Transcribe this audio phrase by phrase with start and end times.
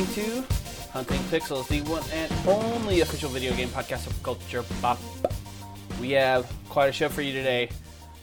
[0.00, 0.54] listening to
[0.92, 4.98] Hunting Pixels, the one and only official video game podcast of Culture Bop.
[6.00, 7.68] We have quite a show for you today.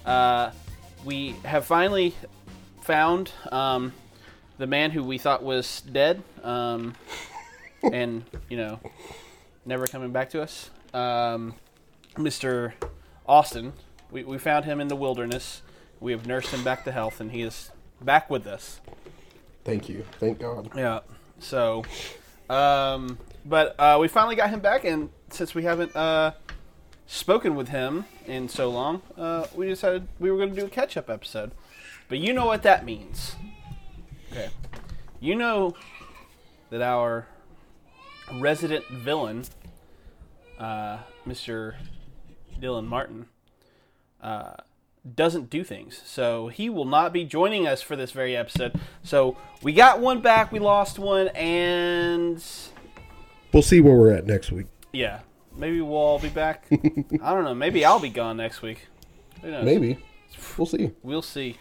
[0.04, 0.52] Uh,
[1.06, 2.16] we have finally
[2.82, 3.94] found um,
[4.58, 6.96] the man who we thought was dead, um,
[7.92, 8.80] and you know,
[9.66, 11.54] never coming back to us, um,
[12.16, 12.74] Mr.
[13.28, 13.74] Austin.
[14.10, 15.62] We, we found him in the wilderness.
[16.00, 17.70] We have nursed him back to health, and he is
[18.02, 18.80] back with us.
[19.64, 20.06] Thank you.
[20.20, 20.72] Thank God.
[20.76, 21.02] Yeah.
[21.40, 21.84] So,
[22.50, 26.34] um, but uh, we finally got him back, and since we haven't uh,
[27.06, 30.70] spoken with him in so long, uh, we decided we were going to do a
[30.70, 31.52] catch-up episode.
[32.10, 33.36] But you know what that means.
[34.32, 34.50] Okay.
[35.20, 35.76] You know
[36.70, 37.28] that our
[38.34, 39.44] resident villain,
[40.60, 41.76] uh, Mr.
[42.60, 43.28] Dylan Martin,
[44.22, 44.56] uh,
[45.16, 46.02] doesn't do things.
[46.06, 48.74] So he will not be joining us for this very episode.
[49.04, 52.44] So we got one back, we lost one, and
[53.54, 54.68] We'll see where we're at next week.
[54.94, 55.20] yeah,
[55.56, 56.68] maybe we'll all be back.
[56.72, 57.56] I don't know.
[57.56, 58.88] Maybe I'll be gone next week.
[59.42, 59.66] Who knows?
[59.66, 59.98] Maybe.
[60.58, 60.92] We'll see.
[61.04, 61.58] We'll see.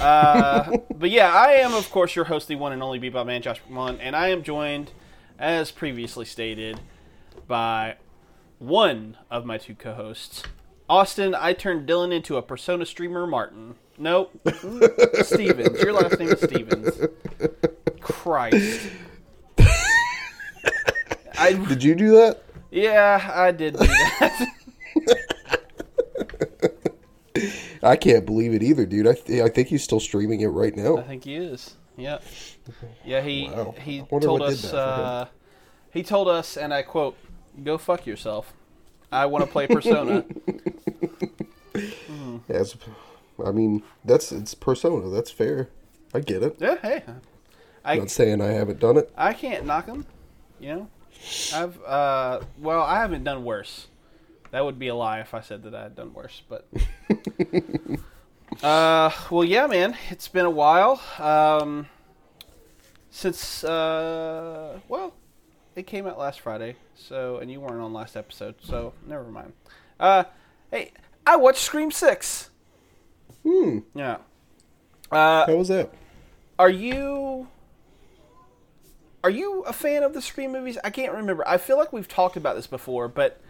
[0.00, 3.42] Uh, but yeah, I am, of course, your host, the one and only Bebop Man,
[3.42, 4.92] Josh McMullen, and I am joined,
[5.38, 6.80] as previously stated,
[7.46, 7.96] by
[8.58, 10.42] one of my two co hosts.
[10.88, 13.74] Austin, I turned Dylan into a persona streamer, Martin.
[13.98, 14.32] Nope.
[15.22, 15.80] Stephens.
[15.80, 17.08] Your last name is Stephens.
[18.00, 18.88] Christ.
[21.38, 22.42] I, Did you do that?
[22.70, 24.48] yeah, I did do that.
[27.82, 29.06] I can't believe it either, dude.
[29.06, 30.96] I, th- I think he's still streaming it right now.
[30.98, 31.76] I think he is.
[31.96, 32.22] Yep.
[33.04, 33.74] Yeah, he Wow.
[33.80, 34.62] he told us.
[34.62, 35.06] that for him.
[35.06, 35.24] Uh,
[35.92, 37.16] he told us, and I quote:
[37.62, 38.52] "Go fuck yourself.
[39.12, 40.24] I want to play Persona."
[42.48, 42.76] As,
[43.44, 45.08] I mean, that's it's Persona.
[45.10, 45.68] That's fair.
[46.14, 46.56] I get it.
[46.58, 47.02] yeah, hey,
[47.84, 49.12] I Not saying I haven't done it.
[49.16, 50.06] I can't knock them.
[50.58, 50.88] You know,
[51.54, 53.88] I've uh, well, I haven't done worse.
[54.50, 56.42] That would be a lie if I said that I had done worse.
[56.48, 56.66] But
[58.62, 61.88] uh, well, yeah, man, it's been a while um,
[63.10, 65.14] since uh, well,
[65.76, 66.76] it came out last Friday.
[66.96, 69.52] So, and you weren't on last episode, so never mind.
[70.00, 70.24] Uh,
[70.70, 70.92] hey,
[71.26, 72.50] I watched Scream Six.
[73.44, 73.80] Hmm.
[73.94, 74.18] Yeah.
[75.12, 75.90] Uh, How was that?
[76.58, 77.46] are you
[79.22, 80.78] are you a fan of the Scream movies?
[80.84, 81.46] I can't remember.
[81.46, 83.40] I feel like we've talked about this before, but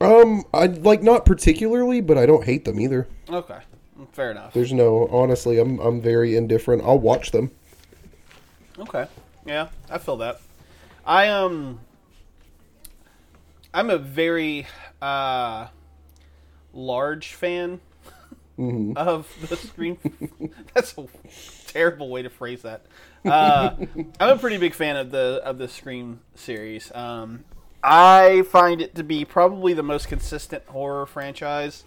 [0.00, 3.06] Um, I like not particularly, but I don't hate them either.
[3.30, 3.58] okay,
[4.12, 4.52] fair enough.
[4.52, 6.82] There's no honestly, I'm I'm very indifferent.
[6.84, 7.50] I'll watch them.
[8.78, 9.06] Okay,
[9.46, 10.40] yeah, I feel that.
[11.10, 11.80] I um,
[13.74, 14.68] I'm a very
[15.02, 15.66] uh
[16.72, 17.80] large fan
[18.96, 19.98] of the Scream.
[20.72, 21.08] That's a
[21.66, 22.86] terrible way to phrase that.
[23.24, 23.74] Uh,
[24.20, 26.94] I'm a pretty big fan of the of the Scream series.
[26.94, 27.42] Um,
[27.82, 31.82] I find it to be probably the most consistent horror franchise.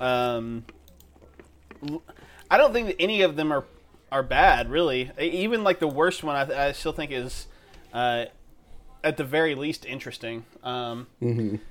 [0.00, 0.64] Um,
[2.50, 3.66] I don't think that any of them are
[4.10, 5.12] are bad, really.
[5.16, 7.46] Even like the worst one, I, I still think is
[7.92, 8.24] uh,
[9.04, 10.44] at the very least interesting.
[10.62, 11.06] Um,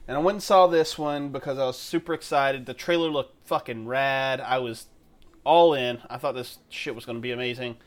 [0.07, 2.65] And I went and saw this one because I was super excited.
[2.65, 4.39] The trailer looked fucking rad.
[4.41, 4.87] I was
[5.43, 5.99] all in.
[6.09, 7.77] I thought this shit was going to be amazing.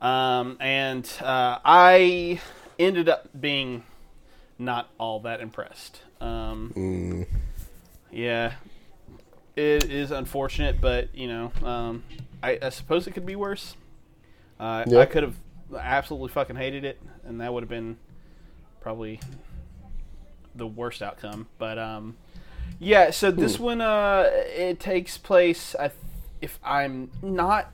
[0.00, 2.40] Um, and uh, I
[2.78, 3.82] ended up being
[4.58, 6.02] not all that impressed.
[6.20, 7.26] Um,
[8.10, 8.54] Yeah,
[9.56, 12.04] it is unfortunate, but you know, um,
[12.42, 13.76] I, I suppose it could be worse.
[14.58, 15.00] Uh, Yeah.
[15.00, 15.34] I could have
[15.76, 17.96] absolutely fucking hated it, and that would have been
[18.80, 19.20] probably
[20.54, 21.48] the worst outcome.
[21.58, 22.16] But um,
[22.78, 25.74] yeah, so this one uh, it takes place.
[25.78, 25.90] I,
[26.40, 27.72] if I'm not,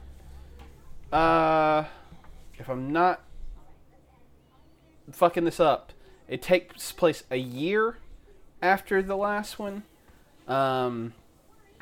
[1.12, 1.84] uh,
[2.58, 3.22] if I'm not
[5.10, 5.92] fucking this up,
[6.28, 7.98] it takes place a year
[8.62, 9.82] after the last one.
[10.48, 11.14] Um,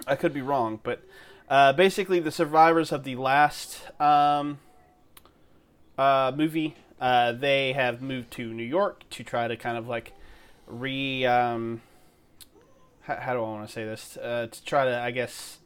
[0.07, 1.03] I could be wrong, but
[1.49, 4.59] uh, basically, the survivors of the last um,
[5.99, 10.13] uh, movie, uh, they have moved to New York to try to kind of like
[10.69, 11.27] re.
[11.27, 11.83] Um,
[13.01, 14.17] how, how do I want to say this?
[14.17, 15.59] Uh, to try to, I guess,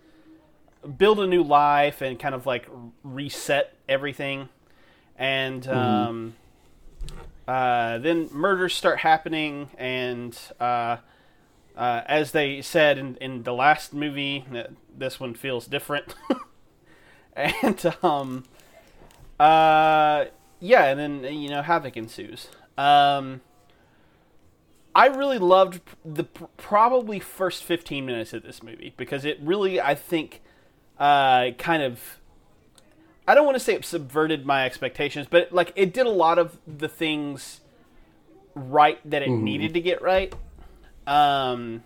[0.97, 2.67] build a new life and kind of like
[3.05, 4.49] reset everything.
[5.19, 6.37] And um,
[7.47, 10.97] uh, then murders start happening, and uh,
[11.77, 16.15] uh, as they said in, in the last movie, that this one feels different.
[17.37, 18.44] and um,
[19.39, 20.27] uh,
[20.61, 22.49] yeah, and then you know havoc ensues.
[22.79, 23.41] Um,
[24.94, 29.94] I really loved the probably first 15 minutes of this movie because it really, I
[29.94, 30.41] think,
[30.99, 32.19] uh, kind of
[33.29, 36.38] I don't want to say it subverted my expectations, but like it did a lot
[36.38, 37.61] of the things
[38.55, 40.32] right that it needed to get right.
[41.06, 41.82] Um,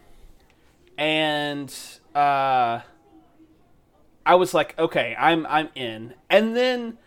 [0.96, 1.74] and
[2.14, 2.80] uh,
[4.26, 6.14] I was like, okay, I'm I'm in.
[6.28, 6.98] And then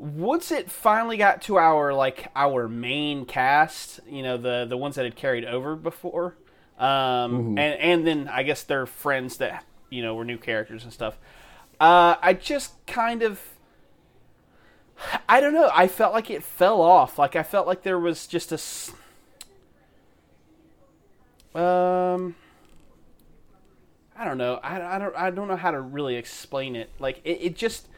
[0.00, 4.94] once it finally got to our like our main cast, you know, the the ones
[4.96, 6.36] that had carried over before,
[6.78, 10.92] um, and and then I guess their friends that you know were new characters and
[10.92, 11.18] stuff.
[11.78, 13.40] Uh, I just kind of.
[15.28, 15.70] I don't know.
[15.72, 17.18] I felt like it fell off.
[17.18, 18.56] Like I felt like there was just a.
[18.56, 18.92] s-
[21.54, 22.34] Um.
[24.16, 24.60] I don't know.
[24.62, 25.16] I, I don't.
[25.16, 26.90] I don't know how to really explain it.
[26.98, 27.88] Like it, it just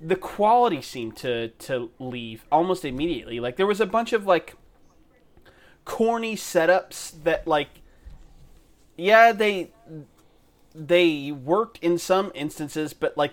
[0.00, 3.40] the quality seemed to to leave almost immediately.
[3.40, 4.54] Like there was a bunch of like
[5.84, 7.68] corny setups that like
[8.96, 9.70] yeah they
[10.74, 13.32] they worked in some instances, but like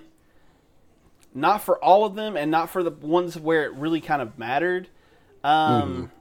[1.34, 4.38] not for all of them, and not for the ones where it really kind of
[4.38, 4.90] mattered.
[5.44, 6.12] Um,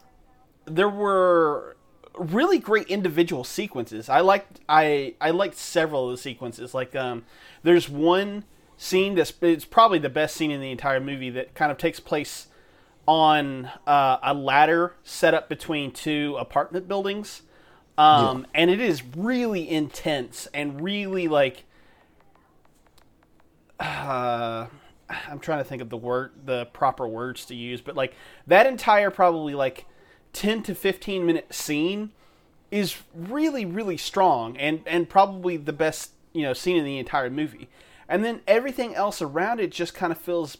[0.67, 1.77] There were
[2.17, 4.09] really great individual sequences.
[4.09, 6.75] I liked I I liked several of the sequences.
[6.75, 7.25] Like um,
[7.63, 8.45] there's one
[8.83, 12.01] scene that's it's probably the best scene in the entire movie that kind of takes
[12.01, 12.47] place
[13.07, 17.43] on uh, a ladder set up between two apartment buildings.
[17.99, 21.65] Um, and it is really intense and really like
[23.79, 24.67] uh,
[25.29, 28.15] I'm trying to think of the word, the proper words to use, but like
[28.47, 29.85] that entire probably like
[30.33, 32.13] 10 to 15 minute scene
[32.71, 37.29] is really really strong and and probably the best you know scene in the entire
[37.29, 37.69] movie.
[38.11, 40.59] And then everything else around it just kind of feels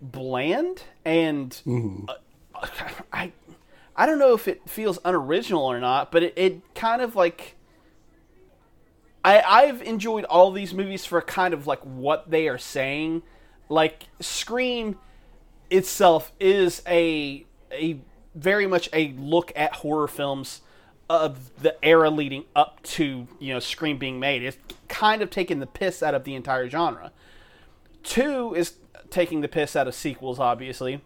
[0.00, 1.60] bland and
[2.08, 2.66] uh,
[3.12, 3.32] I
[3.94, 7.56] I don't know if it feels unoriginal or not, but it, it kind of like
[9.24, 13.22] I I've enjoyed all these movies for kind of like what they are saying.
[13.68, 14.98] Like Scream
[15.70, 17.98] itself is a a
[18.36, 20.60] very much a look at horror films
[21.12, 24.42] of the era leading up to you know Scream being made.
[24.42, 24.56] It's
[24.88, 27.12] kind of taking the piss out of the entire genre.
[28.02, 28.74] Two is
[29.10, 31.00] taking the piss out of sequels, obviously,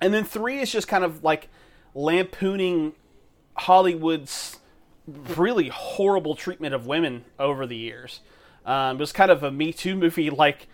[0.00, 1.48] and then three is just kind of like
[1.94, 2.92] lampooning
[3.56, 4.58] Hollywood's
[5.06, 8.20] really horrible treatment of women over the years.
[8.64, 10.68] Um, it was kind of a Me Too movie, like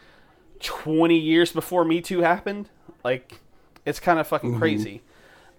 [0.61, 2.69] twenty years before Me Too happened.
[3.03, 3.41] Like,
[3.85, 5.03] it's kind of fucking crazy.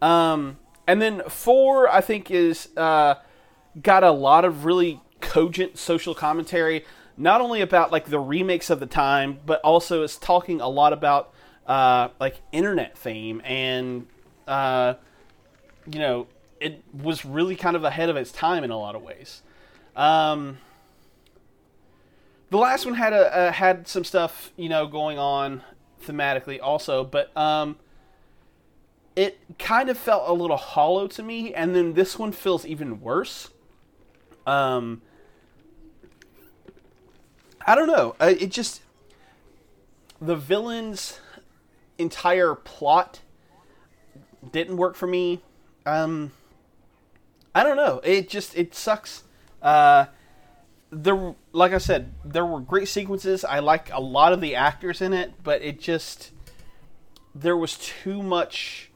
[0.02, 0.58] Um,
[0.88, 3.16] and then four, I think, is uh,
[3.82, 6.86] got a lot of really cogent social commentary,
[7.18, 10.94] not only about like the remakes of the time, but also it's talking a lot
[10.94, 11.34] about
[11.68, 14.08] uh, like internet fame and
[14.48, 14.96] uh,
[15.92, 16.28] you know
[16.60, 19.42] it was really kind of ahead of its time in a lot of ways.
[19.96, 20.58] Um,
[22.50, 25.64] the last one had a, a had some stuff you know going on
[26.04, 27.78] thematically also, but um,
[29.16, 33.02] it kind of felt a little hollow to me, and then this one feels even
[33.02, 33.50] worse.
[34.48, 35.02] Um,
[37.66, 38.16] I don't know.
[38.20, 38.82] It just
[40.22, 41.20] the villain's
[41.98, 43.22] entire plot
[44.52, 45.42] didn't work for me.
[45.86, 46.32] Um,
[47.54, 48.02] I don't know.
[48.04, 49.24] It just it sucks.
[49.62, 50.06] Uh,
[50.90, 53.46] there, like I said, there were great sequences.
[53.46, 56.32] I like a lot of the actors in it, but it just
[57.34, 58.91] there was too much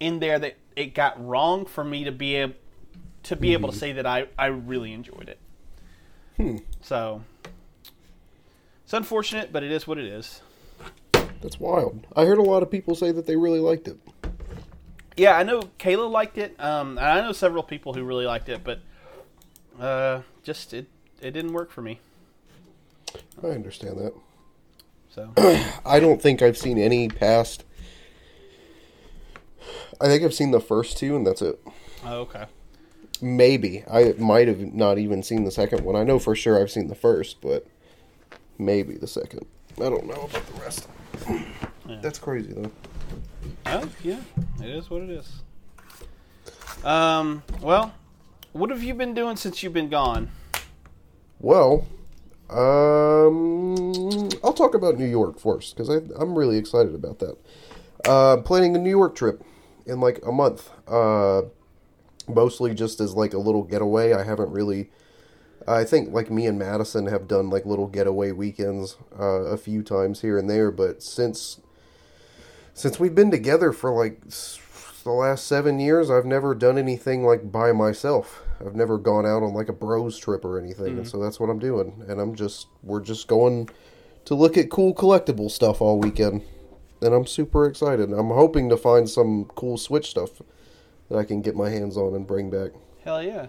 [0.00, 2.54] in there that it got wrong for me to be able
[3.24, 5.38] to be able to say that I I really enjoyed it.
[6.80, 7.22] So
[8.84, 10.40] it's unfortunate, but it is what it is.
[11.42, 12.06] That's wild.
[12.16, 13.98] I heard a lot of people say that they really liked it.
[15.16, 16.58] Yeah, I know Kayla liked it.
[16.60, 18.80] Um, and I know several people who really liked it, but
[19.80, 20.86] uh, just it
[21.20, 22.00] it didn't work for me.
[23.42, 24.14] I understand that.
[25.10, 25.32] So
[25.84, 27.64] I don't think I've seen any past.
[30.00, 31.60] I think I've seen the first two, and that's it.
[32.04, 32.46] oh, okay.
[33.20, 35.96] Maybe I might have not even seen the second one.
[35.96, 37.66] I know for sure I've seen the first, but
[38.58, 39.46] maybe the second.
[39.76, 40.88] I don't know about the rest.
[42.02, 42.70] That's crazy though.
[43.66, 44.20] Oh yeah,
[44.62, 45.42] it is what it is.
[46.84, 47.92] Um, well,
[48.52, 50.30] what have you been doing since you've been gone?
[51.40, 51.86] Well,
[52.50, 57.36] um, I'll talk about New York first because I'm really excited about that.
[58.06, 59.42] Uh, planning a New York trip
[59.88, 60.70] in like a month.
[60.86, 61.42] Uh,
[62.28, 64.12] mostly just as like a little getaway.
[64.12, 64.90] I haven't really.
[65.66, 69.82] I think like me and Madison have done like little getaway weekends uh, a few
[69.82, 71.60] times here and there, but since
[72.72, 74.20] since we've been together for like
[75.04, 78.42] the last seven years, I've never done anything like by myself.
[78.64, 81.50] I've never gone out on like a bros trip or anything, and so that's what
[81.50, 82.04] I'm doing.
[82.08, 83.68] And I'm just we're just going
[84.24, 86.42] to look at cool collectible stuff all weekend,
[87.02, 88.12] and I'm super excited.
[88.12, 90.42] I'm hoping to find some cool Switch stuff
[91.08, 92.72] that I can get my hands on and bring back.
[93.04, 93.48] Hell yeah.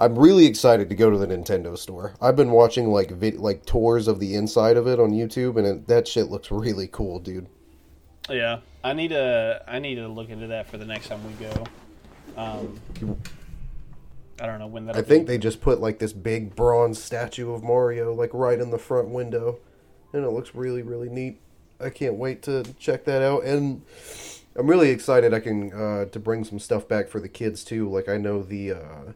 [0.00, 2.14] I'm really excited to go to the Nintendo store.
[2.20, 5.66] I've been watching like vid- like tours of the inside of it on YouTube, and
[5.66, 7.46] it, that shit looks really cool, dude.
[8.28, 11.32] Yeah, I need to I need to look into that for the next time we
[11.34, 11.64] go.
[12.36, 12.80] Um,
[14.40, 14.96] I don't know when that.
[14.96, 18.70] I think they just put like this big bronze statue of Mario like right in
[18.70, 19.60] the front window,
[20.12, 21.40] and it looks really really neat.
[21.80, 23.82] I can't wait to check that out, and
[24.56, 25.34] I'm really excited.
[25.34, 27.88] I can uh, to bring some stuff back for the kids too.
[27.88, 29.12] Like I know the uh,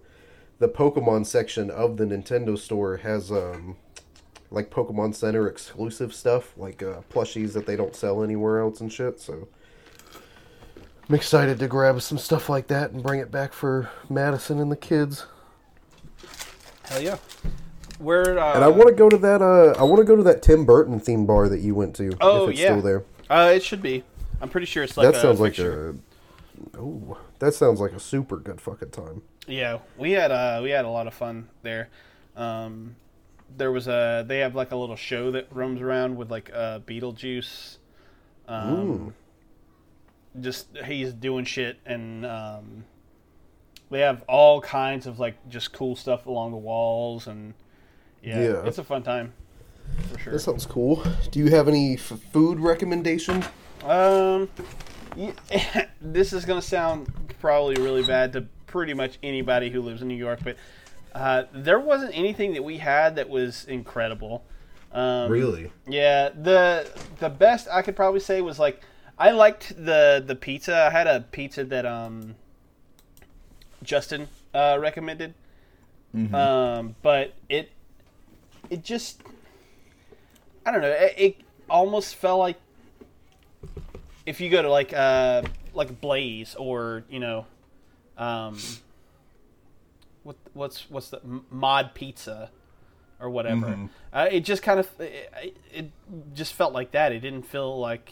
[0.59, 3.77] the Pokemon section of the Nintendo store has um,
[4.51, 8.93] like Pokemon Center exclusive stuff, like uh, plushies that they don't sell anywhere else and
[8.93, 9.21] shit.
[9.21, 9.49] So
[11.09, 14.73] I'm excited to grab some stuff like that and bring it back for Madison and
[14.73, 15.27] the kids.
[16.85, 17.19] Hell yeah.
[17.99, 19.43] Where uh, And I want to go to that.
[19.43, 22.17] Uh, I want to go to that Tim Burton theme bar that you went to.
[22.21, 23.05] Oh if it's yeah, still there.
[23.29, 24.05] Uh, it should be.
[24.41, 25.97] I'm pretty sure it's like that a sounds like fixture.
[26.75, 26.79] a.
[26.79, 29.23] Oh, that sounds like a super good fucking time.
[29.47, 31.89] Yeah, we had uh we had a lot of fun there.
[32.37, 32.97] Um,
[33.57, 36.81] there was a they have like a little show that roams around with like uh,
[36.81, 37.79] Beetlejuice.
[38.47, 39.15] Um,
[40.41, 42.85] just he's doing shit and um,
[43.91, 47.55] they have all kinds of like just cool stuff along the walls and
[48.29, 48.67] yeah, Yeah.
[48.67, 49.33] it's a fun time
[50.13, 50.33] for sure.
[50.35, 51.03] That sounds cool.
[51.31, 53.45] Do you have any f- food recommendations?
[53.85, 54.49] Um,
[55.17, 55.33] y-
[56.01, 57.09] this is gonna sound
[57.41, 60.57] probably really bad to pretty much anybody who lives in New York, but
[61.15, 64.45] uh, there wasn't anything that we had that was incredible.
[64.93, 65.71] Um, Really?
[65.87, 66.29] Yeah.
[66.31, 66.87] the
[67.19, 68.83] The best I could probably say was like
[69.19, 70.77] I liked the the pizza.
[70.87, 72.37] I had a pizza that um
[73.83, 75.35] Justin uh, recommended,
[76.33, 77.71] um, but it
[78.71, 79.23] it just
[80.67, 80.91] I don't know.
[80.91, 81.37] It, it
[81.71, 82.57] almost felt like
[84.27, 85.43] if you go to like uh
[85.75, 87.47] like Blaze or you know
[88.17, 88.59] um
[90.23, 91.21] what what's what's the
[91.51, 92.51] Mod Pizza
[93.21, 93.67] or whatever.
[94.13, 95.91] Uh, it just kind of it, it
[96.35, 97.13] just felt like that.
[97.13, 98.11] It didn't feel like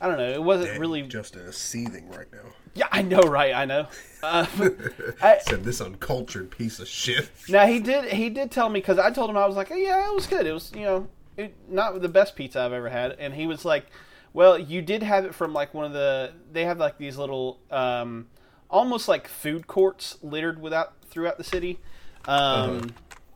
[0.00, 0.30] I don't know.
[0.30, 1.02] It wasn't really.
[1.02, 2.50] Justin is seething right now.
[2.74, 3.54] Yeah, I know, right?
[3.54, 3.88] I know.
[4.22, 4.46] Uh,
[5.22, 7.30] I, Said this uncultured piece of shit.
[7.48, 8.12] Now he did.
[8.12, 10.46] He did tell me because I told him I was like, yeah, it was good.
[10.46, 13.12] It was you know, it, not the best pizza I've ever had.
[13.18, 13.86] And he was like,
[14.32, 16.32] well, you did have it from like one of the.
[16.52, 18.28] They have like these little, um,
[18.70, 21.80] almost like food courts littered without throughout the city,
[22.26, 22.94] um,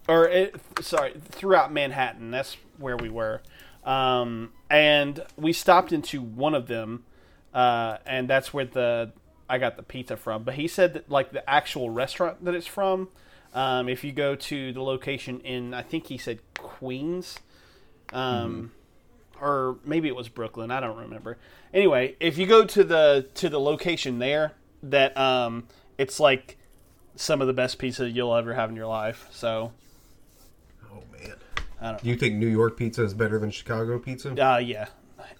[0.09, 2.31] or it, sorry, throughout Manhattan.
[2.31, 3.43] That's where we were,
[3.85, 7.05] um, and we stopped into one of them,
[7.53, 9.13] uh, and that's where the
[9.49, 10.45] I got the pizza from.
[10.45, 13.09] But he said that like the actual restaurant that it's from,
[13.53, 17.39] um, if you go to the location in, I think he said Queens,
[18.15, 18.73] um,
[19.39, 20.71] or maybe it was Brooklyn.
[20.71, 21.37] I don't remember.
[21.75, 24.53] Anyway, if you go to the to the location there,
[24.83, 26.57] that um, it's like
[27.15, 29.29] some of the best pizza you'll ever have in your life.
[29.31, 29.73] So,
[30.91, 31.35] Oh man.
[31.83, 34.31] I don't Do you think New York pizza is better than Chicago pizza?
[34.31, 34.87] uh, yeah,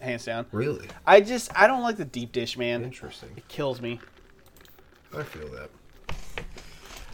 [0.01, 0.45] hands down.
[0.51, 0.87] Really?
[1.05, 2.83] I just I don't like the deep dish, man.
[2.83, 3.29] Interesting.
[3.37, 3.99] It kills me.
[5.15, 5.69] I feel that.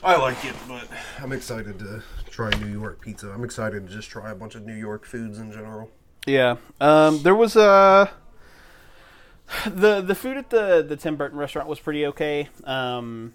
[0.01, 0.88] I like it, but
[1.21, 3.29] I'm excited to try New York pizza.
[3.31, 5.91] I'm excited to just try a bunch of New York foods in general.
[6.25, 6.55] Yeah.
[6.79, 8.09] Um, there was a
[9.65, 12.48] the the food at the the Tim Burton restaurant was pretty okay.
[12.63, 13.33] Um,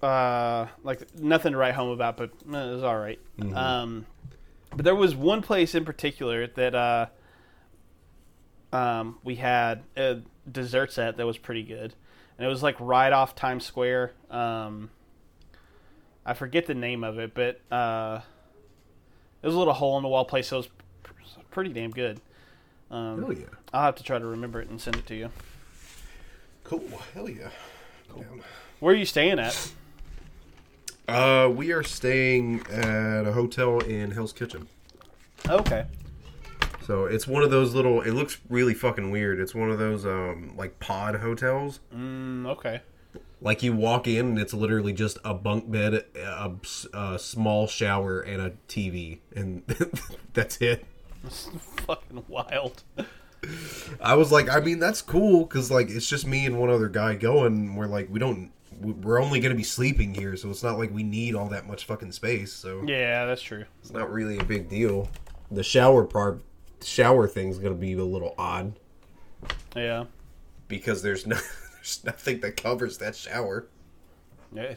[0.00, 3.18] uh, like nothing to write home about, but it was all right.
[3.54, 4.06] Um,
[4.74, 7.06] but there was one place in particular that uh,
[8.72, 10.16] um, we had uh,
[10.50, 11.94] desserts at that was pretty good,
[12.36, 14.12] and it was like right off Times Square.
[14.30, 14.90] Um,
[16.24, 18.20] I forget the name of it, but uh,
[19.42, 20.48] it was a little hole in the wall place.
[20.48, 20.68] So it was
[21.04, 22.20] p- pretty damn good.
[22.90, 23.46] Um, Hell yeah.
[23.72, 25.30] I'll have to try to remember it and send it to you.
[26.64, 26.82] Cool.
[27.14, 27.48] Hell yeah.
[28.14, 28.42] Down.
[28.80, 29.72] Where are you staying at?
[31.08, 34.68] Uh, we are staying at a hotel in Hell's Kitchen.
[35.48, 35.86] Okay.
[36.84, 38.02] So it's one of those little.
[38.02, 39.40] It looks really fucking weird.
[39.40, 41.80] It's one of those um like pod hotels.
[41.94, 42.82] Mm, okay.
[43.40, 46.50] Like you walk in and it's literally just a bunk bed, a,
[46.92, 49.62] a small shower, and a TV, and
[50.34, 50.84] that's it.
[51.24, 51.48] It's
[51.86, 52.82] fucking wild.
[54.00, 56.88] I was like, I mean, that's cool because like it's just me and one other
[56.88, 57.76] guy going.
[57.76, 58.50] We're like, we don't,
[58.80, 61.84] we're only gonna be sleeping here, so it's not like we need all that much
[61.84, 62.52] fucking space.
[62.52, 63.64] So Yeah, that's true.
[63.80, 65.08] it's not really a big deal.
[65.50, 66.40] The shower part,
[66.82, 68.78] shower thing's gonna be a little odd
[69.74, 70.04] Yeah.
[70.68, 71.36] because there's no,
[71.74, 73.66] there's nothing that covers that shower.
[74.52, 74.74] Yeah.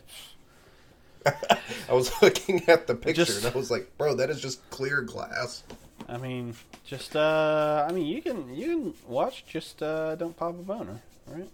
[1.25, 4.67] I was looking at the picture Just- and I was like, bro, that is just
[4.72, 5.63] clear glass.
[6.10, 10.50] I mean, just uh, I mean, you can you can watch, just uh, don't pop
[10.60, 11.48] a boner, right?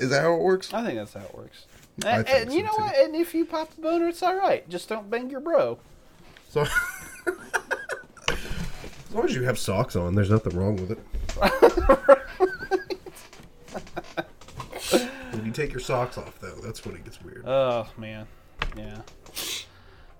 [0.00, 0.72] Is that how it works?
[0.72, 1.66] I think that's how it works.
[2.04, 2.82] And, and you so, know too.
[2.82, 2.96] what?
[2.96, 4.68] And if you pop the boner, it's all right.
[4.68, 5.78] Just don't bang your bro.
[6.48, 6.70] So, as
[9.12, 10.98] long as you have socks on, there's nothing wrong with it.
[15.32, 17.44] when you take your socks off, though, that's when it gets weird.
[17.46, 18.26] Oh man,
[18.76, 19.00] yeah.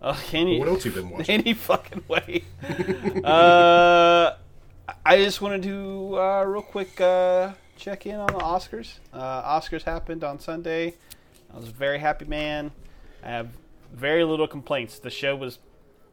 [0.03, 1.41] Oh, any what else you been watching?
[1.41, 2.45] any fucking way.
[3.25, 4.35] uh,
[5.05, 8.99] I just wanted to do uh, real quick uh, check in on the Oscars.
[9.13, 10.95] Uh, Oscars happened on Sunday.
[11.55, 12.71] I was a very happy man.
[13.23, 13.49] I have
[13.93, 14.99] very little complaints.
[14.99, 15.59] The show was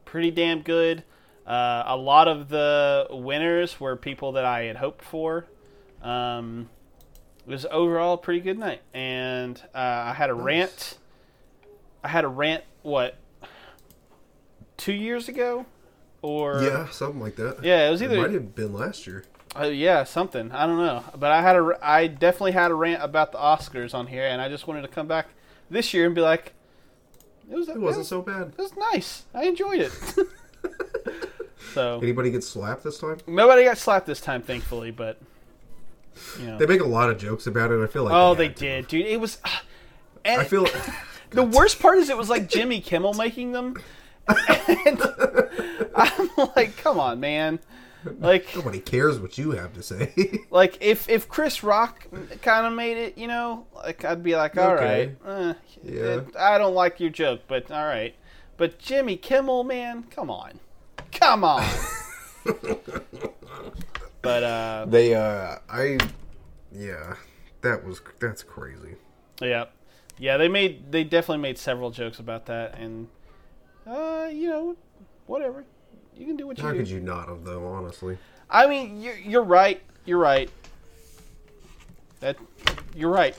[0.04, 1.02] pretty damn good.
[1.46, 5.46] Uh, a lot of the winners were people that I had hoped for.
[6.02, 6.68] Um,
[7.46, 10.98] it was overall a pretty good night, and uh, I had a rant.
[12.02, 12.64] I had a rant.
[12.82, 13.16] What?
[14.76, 15.66] Two years ago,
[16.22, 17.62] or Yeah, something like that.
[17.62, 19.24] Yeah, it was either- might have been last year.
[19.58, 20.50] Uh, yeah, something.
[20.52, 21.78] I don't know, but I had a.
[21.82, 24.88] I definitely had a rant about the Oscars on here, and I just wanted to
[24.88, 25.28] come back
[25.70, 26.54] this year and be like,
[27.50, 27.68] it was.
[27.68, 28.54] It wasn't so bad.
[28.56, 29.24] It was nice.
[29.34, 29.92] I enjoyed it.
[31.74, 33.18] so Anybody get slapped this time?
[33.26, 35.18] nobody got slapped this time, thankfully, but
[36.38, 36.58] you know.
[36.58, 37.82] They make a lot of jokes about it.
[37.82, 38.14] I feel like.
[38.14, 38.54] oh, they to.
[38.54, 39.06] did, dude.
[39.06, 39.38] It was.
[40.26, 40.66] And I feel.
[41.30, 43.76] the worst part is it was like Jimmy Kimmel making them.
[44.86, 45.02] And
[45.94, 47.58] I'm like, come on, man.
[48.20, 50.12] Like, Nobody cares what you have to say.
[50.50, 52.06] like if if Chris Rock
[52.42, 55.50] kind of made it, you know, like I'd be like, all right, Okay.
[55.50, 56.20] eh, Yeah.
[56.38, 58.14] I don't like your joke, but all right.
[58.56, 60.60] But Jimmy Kimmel, man, come on,
[61.12, 61.64] come on.
[64.22, 65.14] but uh, they.
[65.14, 65.98] uh I.
[66.72, 67.14] Yeah,
[67.60, 68.96] that was that's crazy.
[69.40, 69.66] yeah,
[70.18, 73.08] yeah, they made they definitely made several jokes about that, and
[73.86, 74.76] uh, you know,
[75.26, 75.64] whatever.
[76.16, 76.76] You can do what you want.
[76.76, 76.84] How do.
[76.84, 77.66] could you not have though?
[77.66, 78.18] Honestly.
[78.50, 79.82] I mean, you're, you're right.
[80.04, 80.50] You're right.
[82.20, 82.36] That
[82.94, 83.36] you're right.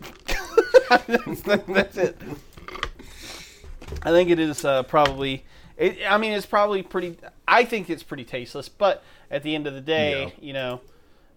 [0.89, 2.17] that's, that- that's it.
[4.03, 5.45] I think it is uh, probably.
[5.77, 7.17] It, I mean, it's probably pretty.
[7.47, 10.29] I think it's pretty tasteless, but at the end of the day, Yeah.
[10.39, 10.81] you know,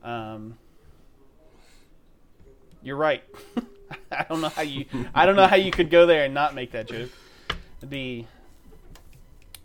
[0.03, 0.57] um,
[2.83, 3.23] you're right.
[4.13, 4.87] I don't know how you.
[5.15, 7.11] I don't know how you could go there and not make that joke.
[7.79, 8.27] It'd be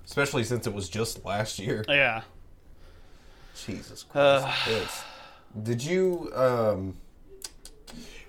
[0.06, 1.84] Especially since it was just last year.
[1.88, 2.22] yeah.
[3.66, 4.42] Jesus Uh.
[4.42, 4.68] Christ.
[4.68, 5.04] It's-
[5.62, 6.98] Did you um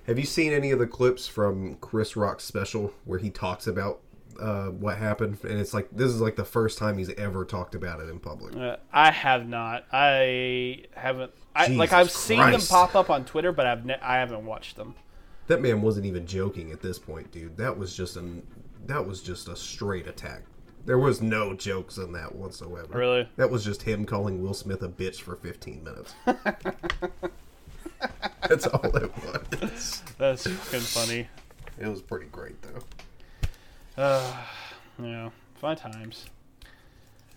[0.06, 4.00] have you seen any of the clips from Chris Rock's special where he talks about
[4.38, 5.38] uh, what happened?
[5.44, 8.18] And it's like this is like the first time he's ever talked about it in
[8.20, 8.54] public.
[8.54, 9.86] Uh, I have not.
[9.92, 11.32] I haven't.
[11.56, 14.76] I, like I've seen them pop up on Twitter, but I've ne- I haven't watched
[14.76, 14.94] them.
[15.46, 17.56] That man wasn't even joking at this point, dude.
[17.56, 18.46] That was just an
[18.86, 20.42] that was just a straight attack.
[20.86, 22.98] There was no jokes in that whatsoever.
[22.98, 23.28] Really?
[23.36, 26.14] That was just him calling Will Smith a bitch for 15 minutes.
[28.48, 30.02] That's all it was.
[30.18, 31.28] That's fucking funny.
[31.78, 34.02] It was pretty great though.
[34.02, 34.32] Uh,
[35.02, 36.26] yeah, fun times.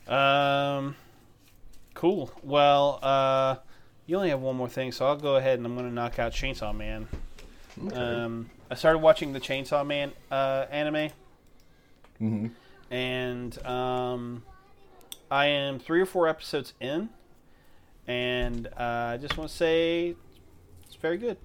[0.08, 0.96] Um,
[1.94, 2.32] cool.
[2.44, 3.56] Well, uh,
[4.06, 6.20] you only have one more thing, so I'll go ahead and I'm going to knock
[6.20, 7.08] out Chainsaw Man.
[7.94, 11.12] Um, I started watching the Chainsaw Man uh, anime,
[12.22, 12.48] Mm-hmm.
[12.92, 14.44] And um,
[15.30, 17.10] I am three or four episodes in,
[18.08, 20.16] and uh, I just want to say
[20.86, 21.38] it's very good.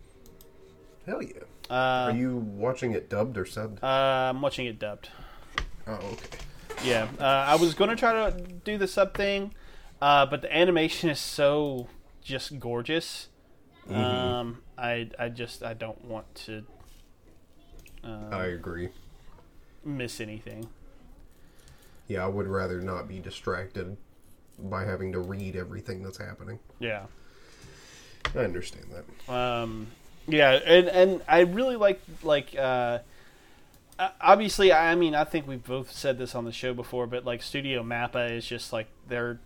[1.07, 1.31] Hell yeah.
[1.71, 3.83] Uh, Are you watching it dubbed or subbed?
[3.83, 3.87] uh,
[4.31, 5.09] I'm watching it dubbed.
[5.87, 6.39] Oh, okay.
[6.85, 9.55] Yeah, uh, I was going to try to do the sub thing,
[10.01, 11.89] uh, but the animation is so
[12.23, 13.29] just gorgeous.
[13.89, 16.65] Um, I I just I don't want to
[18.05, 18.91] uh, I agree.
[19.85, 20.69] miss anything.
[22.13, 23.97] Yeah, I would rather not be distracted
[24.59, 26.59] by having to read everything that's happening.
[26.79, 27.07] Yeah.
[28.35, 29.33] I understand that.
[29.33, 29.87] Um,
[30.27, 32.99] yeah, and and I really like like uh,
[34.21, 37.43] obviously I mean I think we've both said this on the show before, but like
[37.43, 39.41] Studio Mappa is just like they're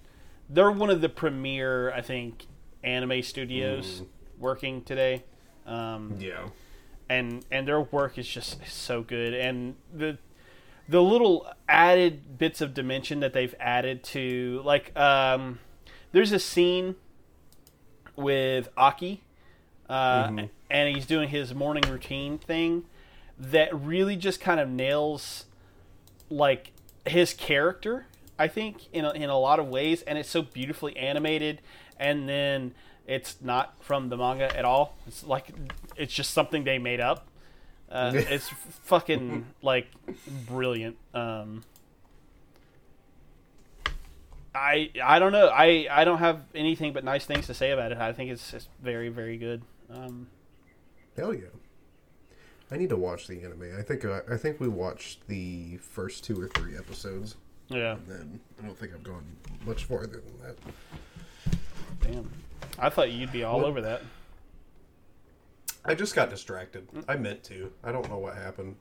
[0.48, 2.46] they're one of the premier I think
[2.82, 4.02] anime studios
[4.38, 5.24] working today.
[5.66, 6.48] Um, Yeah.
[7.08, 10.18] and and their work is just so good and the
[10.88, 15.58] the little added bits of dimension that they've added to like um
[16.12, 16.94] there's a scene
[18.14, 19.22] with Aki
[19.88, 20.30] uh,
[20.70, 22.84] and he's doing his morning routine thing
[23.38, 25.44] that really just kind of nails
[26.30, 26.72] like
[27.04, 28.06] his character
[28.38, 31.60] I think in a, in a lot of ways and it's so beautifully animated
[31.98, 32.74] and then
[33.06, 34.96] it's not from the manga at all.
[35.06, 35.48] It's like
[35.96, 37.28] it's just something they made up
[37.90, 38.48] uh, it's
[38.82, 39.86] fucking like
[40.46, 41.62] brilliant um
[44.54, 45.48] I I don't know.
[45.48, 47.98] I I don't have anything but nice things to say about it.
[47.98, 49.62] I think it's just very very good.
[49.90, 50.28] Um,
[51.16, 51.48] Hell yeah.
[52.70, 53.70] I need to watch the anime.
[53.78, 57.36] I think uh, I think we watched the first two or three episodes,
[57.68, 57.92] yeah.
[57.96, 59.24] and then I don't think I've gone
[59.66, 60.56] much farther than that.
[62.00, 62.30] Damn.
[62.78, 64.02] I thought you'd be all What- over that.
[65.86, 66.88] I just got distracted.
[67.08, 67.72] I meant to.
[67.84, 68.76] I don't know what happened.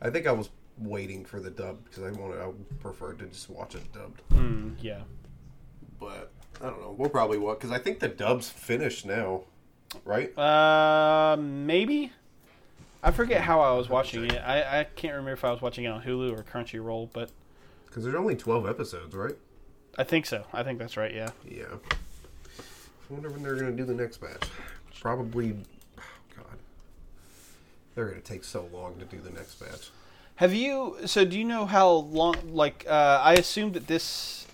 [0.00, 2.40] I think I was waiting for the dub because I wanted.
[2.40, 4.22] I preferred to just watch it dubbed.
[4.30, 5.00] Mm, yeah.
[5.98, 6.30] But
[6.60, 6.94] I don't know.
[6.96, 9.42] We'll probably watch because I think the dub's finished now,
[10.04, 10.36] right?
[10.38, 12.12] Uh, maybe.
[13.02, 14.42] I forget how I was watching it.
[14.44, 17.30] I, I can't remember if I was watching it on Hulu or Crunchyroll, but
[17.86, 19.36] Because there's only twelve episodes, right?
[19.98, 20.44] I think so.
[20.52, 21.14] I think that's right.
[21.14, 21.30] Yeah.
[21.48, 21.64] Yeah.
[22.58, 24.48] I wonder when they're gonna do the next batch.
[25.00, 25.56] Probably.
[27.96, 29.90] They're gonna take so long to do the next batch.
[30.36, 30.98] Have you?
[31.06, 32.36] So do you know how long?
[32.52, 34.46] Like, uh, I assume that this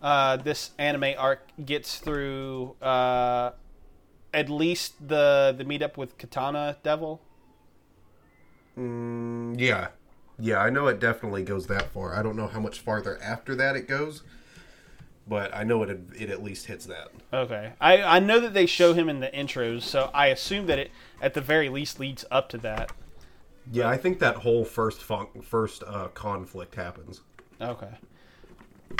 [0.00, 3.50] uh, this anime arc gets through uh,
[4.32, 7.20] at least the the meetup with Katana Devil.
[8.78, 9.88] Mm, yeah.
[10.38, 12.14] Yeah, I know it definitely goes that far.
[12.14, 14.22] I don't know how much farther after that it goes,
[15.26, 17.08] but I know it it at least hits that.
[17.32, 20.78] Okay, I I know that they show him in the intros, so I assume that
[20.78, 22.92] it at the very least leads up to that.
[23.72, 27.22] Yeah, I think that whole first fun- first uh, conflict happens.
[27.60, 27.88] Okay.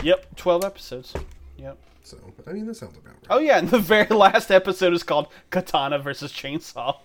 [0.02, 1.12] Yep, twelve episodes.
[1.58, 1.76] Yep.
[2.02, 3.26] So, I mean, that sounds about right.
[3.30, 6.96] Oh yeah, and the very last episode is called Katana versus Chainsaw.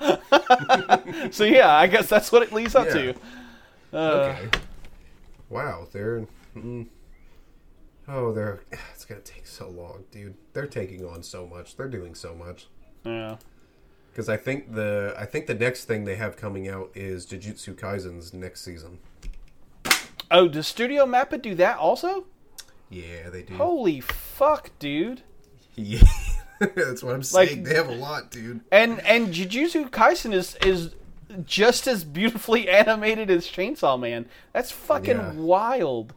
[1.33, 2.93] so yeah, I guess that's what it leads up Yeah.
[2.93, 3.13] to.
[3.93, 4.49] Uh, Okay.
[5.49, 6.25] Wow, they're.
[6.55, 6.87] Mm,
[8.09, 8.59] oh, they're.
[8.93, 10.35] It's gonna take so long, dude.
[10.53, 11.75] They're taking on so much.
[11.77, 12.67] They're doing so much.
[13.05, 13.37] Yeah.
[14.11, 17.75] Because I think the I think the next thing they have coming out is Jujutsu
[17.75, 18.99] Kaisen's next season.
[20.31, 22.25] Oh, does Studio Mappa do that also?
[22.89, 23.55] Yeah, they do.
[23.55, 25.21] Holy fuck, dude!
[25.75, 26.01] Yeah,
[26.75, 27.59] that's what I'm saying.
[27.59, 28.59] Like- they have a lot, dude.
[28.71, 30.93] And and Jujutsu Kaisen is is
[31.45, 34.25] just as beautifully animated as Chainsaw Man.
[34.51, 35.33] That's fucking Yeah.
[35.33, 36.13] wild.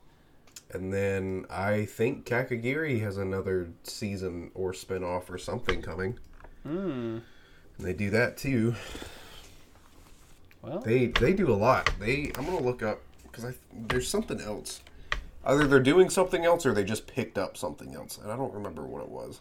[0.72, 6.18] And then I think Kakegurui has another season or spin-off or something coming.
[6.62, 7.18] Hmm.
[7.78, 8.74] And they do that too.
[10.62, 11.90] Well, They they do a lot.
[11.98, 14.80] They I'm gonna look up because I there's something else.
[15.44, 18.54] Either they're doing something else or they just picked up something else, and I don't
[18.54, 19.40] remember what it was.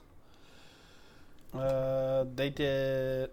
[1.54, 3.30] uh, they did.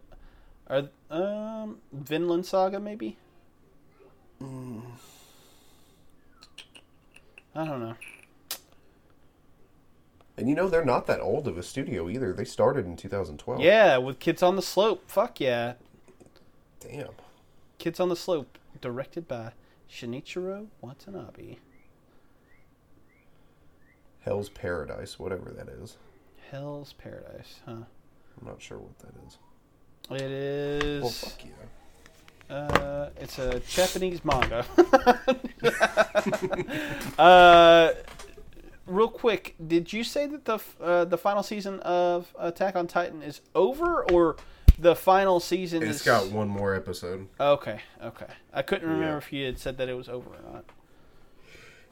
[0.68, 3.16] Are um Vinland Saga maybe?
[7.54, 7.94] I don't know.
[10.37, 12.32] And you know they're not that old of a studio either.
[12.32, 13.61] They started in 2012.
[13.61, 15.11] Yeah, with Kids on the Slope.
[15.11, 15.74] Fuck yeah.
[16.78, 17.08] Damn.
[17.78, 19.52] Kids on the Slope, directed by
[19.90, 21.56] Shinichiro Watanabe.
[24.20, 25.96] Hell's Paradise, whatever that is.
[26.50, 27.72] Hell's Paradise, huh?
[28.40, 29.38] I'm not sure what that is.
[30.11, 31.02] It is.
[31.02, 31.50] Well, fuck yeah.
[32.50, 34.64] Uh, it's a Japanese manga.
[37.18, 37.92] uh,
[38.87, 43.22] real quick, did you say that the uh, the final season of Attack on Titan
[43.22, 44.37] is over, or
[44.78, 46.02] the final season It's is?
[46.02, 47.28] got one more episode.
[47.40, 48.26] Okay, okay.
[48.52, 49.16] I couldn't remember Yeah.
[49.18, 50.64] if you had said that it was over or not.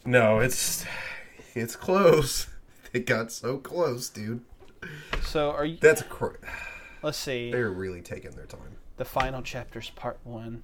[0.05, 0.85] No, it's
[1.55, 2.49] it's close.
[2.93, 4.41] They got so close, dude.
[5.23, 5.77] So are you?
[5.83, 6.37] That's cr-
[7.03, 7.51] Let's see.
[7.53, 8.76] they're really taking their time.
[8.97, 10.63] The final chapters, part one,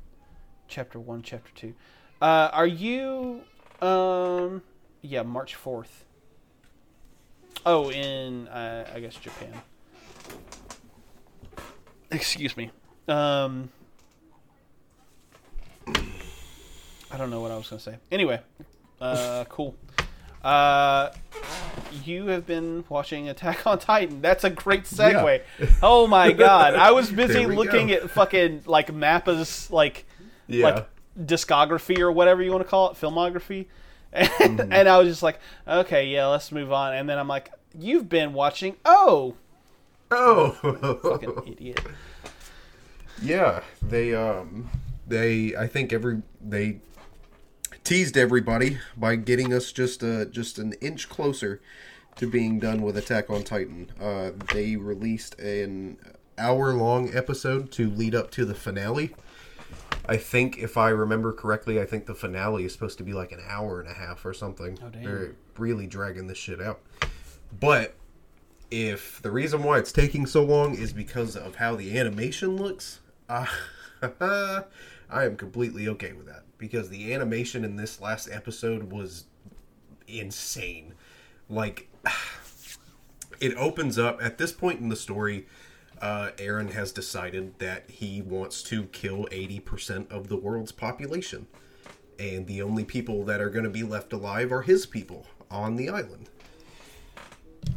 [0.68, 1.75] chapter one, chapter two.
[2.21, 3.42] Uh, are you?
[3.81, 4.62] Um,
[5.03, 6.05] yeah, March fourth.
[7.64, 9.53] Oh, in uh, I guess Japan.
[12.11, 12.71] Excuse me.
[13.09, 13.71] Um,
[15.87, 17.97] I don't know what I was gonna say.
[18.11, 18.40] Anyway,
[19.01, 19.77] uh, cool.
[20.44, 21.11] Uh,
[22.05, 24.20] you have been watching Attack on Titan.
[24.22, 25.42] That's a great segue.
[25.83, 27.94] Oh my god, I was busy looking go.
[27.94, 30.05] at fucking like Mappa's like
[30.48, 30.64] Yeah.
[30.66, 30.88] like
[31.20, 33.66] discography or whatever you want to call it, filmography.
[34.14, 34.28] And,
[34.59, 34.72] Mm-hmm.
[34.74, 36.92] and I was just like, okay, yeah, let's move on.
[36.92, 38.76] And then I'm like, you've been watching.
[38.85, 39.37] Oh,
[40.11, 40.50] oh.
[41.02, 41.81] fucking idiot.
[43.22, 44.68] Yeah, they um
[45.07, 46.81] they I think every they
[47.92, 51.61] teased everybody by getting us just uh just an inch closer
[52.16, 53.92] to being done with Attack on Titan.
[54.00, 55.98] Uh they released an
[56.38, 59.14] hour long episode to lead up to the finale.
[60.07, 63.31] I think if I remember correctly, I think the finale is supposed to be like
[63.31, 64.78] an hour and a half or something.
[64.83, 65.05] Oh, damn.
[65.05, 66.81] They're really dragging this shit out.
[67.61, 67.94] But
[68.70, 73.00] if the reason why it's taking so long is because of how the animation looks,
[73.28, 73.44] uh,
[74.02, 74.64] I
[75.11, 79.25] am completely okay with that because the animation in this last episode was
[80.07, 80.94] insane.
[81.51, 81.88] Like
[83.40, 85.48] it opens up at this point in the story.
[86.01, 91.48] Uh, Eren has decided that he wants to kill 80% of the world's population.
[92.16, 95.75] And the only people that are going to be left alive are his people on
[95.75, 96.29] the island.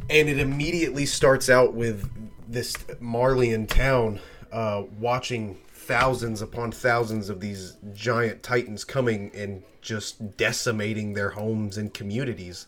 [0.08, 2.08] And it immediately starts out with
[2.46, 4.20] this Marleyan town
[4.52, 11.78] uh, watching thousands upon thousands of these giant titans coming and just decimating their homes
[11.78, 12.66] and communities.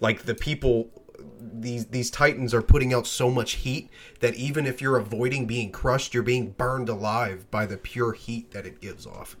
[0.00, 0.90] Like the people
[1.38, 5.70] these these titans are putting out so much heat that even if you're avoiding being
[5.70, 9.36] crushed, you're being burned alive by the pure heat that it gives off.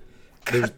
[0.50, 0.70] There's,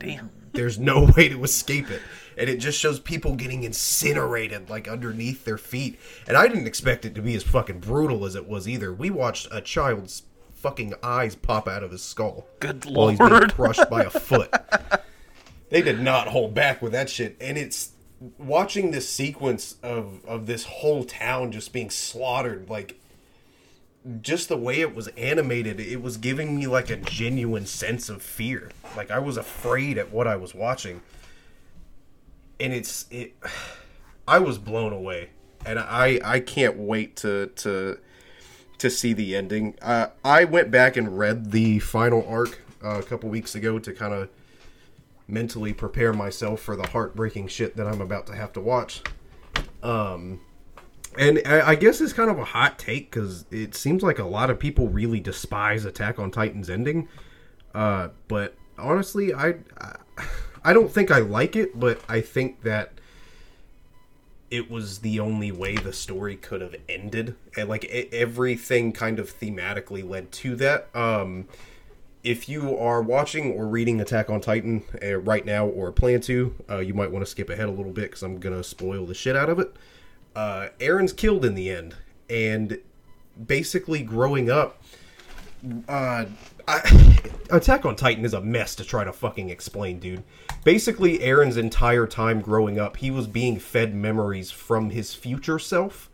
[0.52, 2.02] there's no way to escape it.
[2.36, 5.98] And it just shows people getting incinerated like underneath their feet.
[6.26, 8.92] And I didn't expect it to be as fucking brutal as it was either.
[8.92, 10.22] We watched a child's
[10.62, 12.46] fucking eyes pop out of his skull.
[12.60, 13.18] Good lord!
[13.18, 14.54] While he's being crushed by a foot.
[15.68, 17.36] They did not hold back with that shit.
[17.40, 17.92] And it's
[18.38, 23.00] watching this sequence of of this whole town just being slaughtered like
[24.20, 28.22] just the way it was animated it was giving me like a genuine sense of
[28.22, 31.00] fear like i was afraid at what i was watching
[32.60, 33.34] and it's it
[34.28, 35.30] i was blown away
[35.66, 37.98] and i i can't wait to to
[38.82, 43.02] to see the ending uh, i went back and read the final arc uh, a
[43.02, 44.28] couple weeks ago to kind of
[45.28, 49.02] mentally prepare myself for the heartbreaking shit that i'm about to have to watch
[49.82, 50.40] um
[51.18, 54.24] and I I guess it's kind of a hot take because it seems like a
[54.24, 57.08] lot of people really despise Attack on Titan's ending.
[57.74, 59.96] Uh, but honestly, I, I
[60.64, 62.92] I don't think I like it, but I think that
[64.52, 69.18] it was the only way the story could have ended, and like e- everything kind
[69.18, 70.94] of thematically led to that.
[70.94, 71.48] Um,
[72.22, 76.54] if you are watching or reading Attack on Titan uh, right now or plan to,
[76.68, 79.14] uh, you might want to skip ahead a little bit because I'm gonna spoil the
[79.14, 79.74] shit out of it.
[80.36, 81.96] Uh, Eren's killed in the end,
[82.28, 82.78] and
[83.46, 84.82] basically growing up,
[85.88, 86.26] uh,
[86.68, 87.18] I,
[87.50, 90.22] Attack on Titan is a mess to try to fucking explain, dude.
[90.64, 96.08] Basically, Eren's entire time growing up, he was being fed memories from his future self,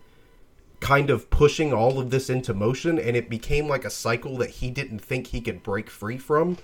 [0.80, 4.50] kind of pushing all of this into motion, and it became like a cycle that
[4.50, 6.58] he didn't think he could break free from.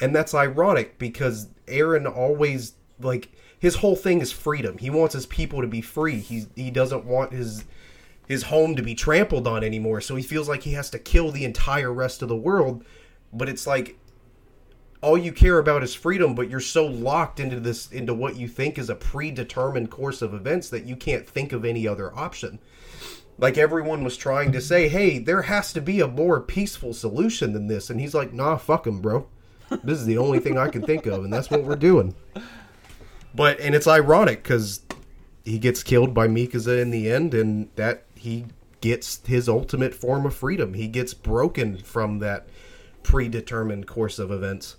[0.00, 4.78] And that's ironic because Eren always like his whole thing is freedom.
[4.78, 6.20] He wants his people to be free.
[6.20, 7.64] He he doesn't want his
[8.26, 10.00] his home to be trampled on anymore.
[10.00, 12.84] So he feels like he has to kill the entire rest of the world.
[13.32, 13.98] But it's like
[15.00, 18.48] all you care about is freedom, but you're so locked into this into what you
[18.48, 22.58] think is a predetermined course of events that you can't think of any other option.
[23.38, 27.52] Like everyone was trying to say, "Hey, there has to be a more peaceful solution
[27.52, 29.26] than this," and he's like, "Nah, fuck him, bro.
[29.84, 32.14] This is the only thing I can think of, and that's what we're doing."
[33.34, 34.80] But and it's ironic because
[35.44, 38.46] he gets killed by Mikasa in the end, and that he
[38.80, 40.74] gets his ultimate form of freedom.
[40.74, 42.48] He gets broken from that
[43.02, 44.76] predetermined course of events.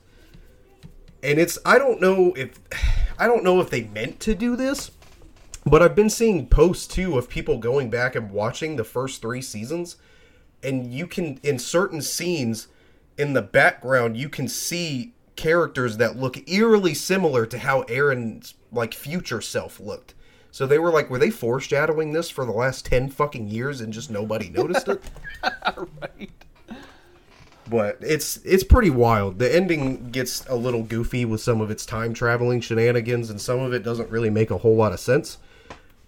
[1.22, 2.60] And it's I don't know if
[3.18, 4.92] I don't know if they meant to do this,
[5.66, 9.42] but I've been seeing posts too of people going back and watching the first 3
[9.42, 9.98] seasons
[10.64, 12.68] and you can in certain scenes
[13.18, 18.94] in the background you can see characters that look eerily similar to how Eren's like
[18.94, 20.14] future self looked.
[20.52, 23.94] So they were like, were they foreshadowing this for the last ten fucking years and
[23.94, 25.02] just nobody noticed it?
[25.42, 26.30] right.
[27.70, 29.40] But it's it's pretty wild.
[29.40, 33.60] The ending gets a little goofy with some of its time traveling shenanigans, and some
[33.60, 35.38] of it doesn't really make a whole lot of sense.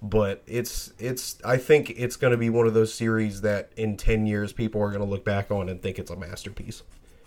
[0.02, 3.98] But it's it's I think it's going to be one of those series that in
[3.98, 6.82] ten years people are going to look back on and think it's a masterpiece.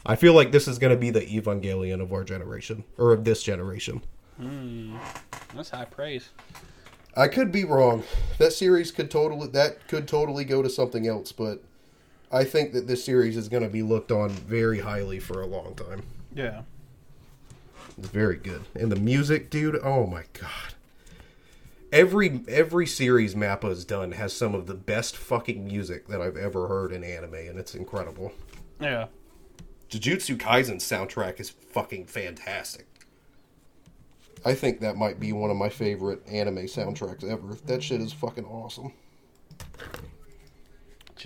[0.04, 3.24] I feel like this is going to be the Evangelion of our generation or of
[3.24, 4.02] this generation.
[4.36, 4.96] Hmm,
[5.54, 6.30] that's high praise.
[7.16, 8.02] I could be wrong.
[8.38, 11.62] That series could totally that could totally go to something else, but
[12.34, 15.46] I think that this series is going to be looked on very highly for a
[15.46, 16.02] long time.
[16.34, 16.62] Yeah.
[17.96, 18.62] It's very good.
[18.74, 20.74] And the music, dude, oh my god.
[21.92, 26.36] Every every series Mappa has done has some of the best fucking music that I've
[26.36, 28.32] ever heard in anime, and it's incredible.
[28.80, 29.06] Yeah.
[29.88, 32.86] Jujutsu Kaisen's soundtrack is fucking fantastic.
[34.44, 37.54] I think that might be one of my favorite anime soundtracks ever.
[37.66, 38.92] That shit is fucking awesome.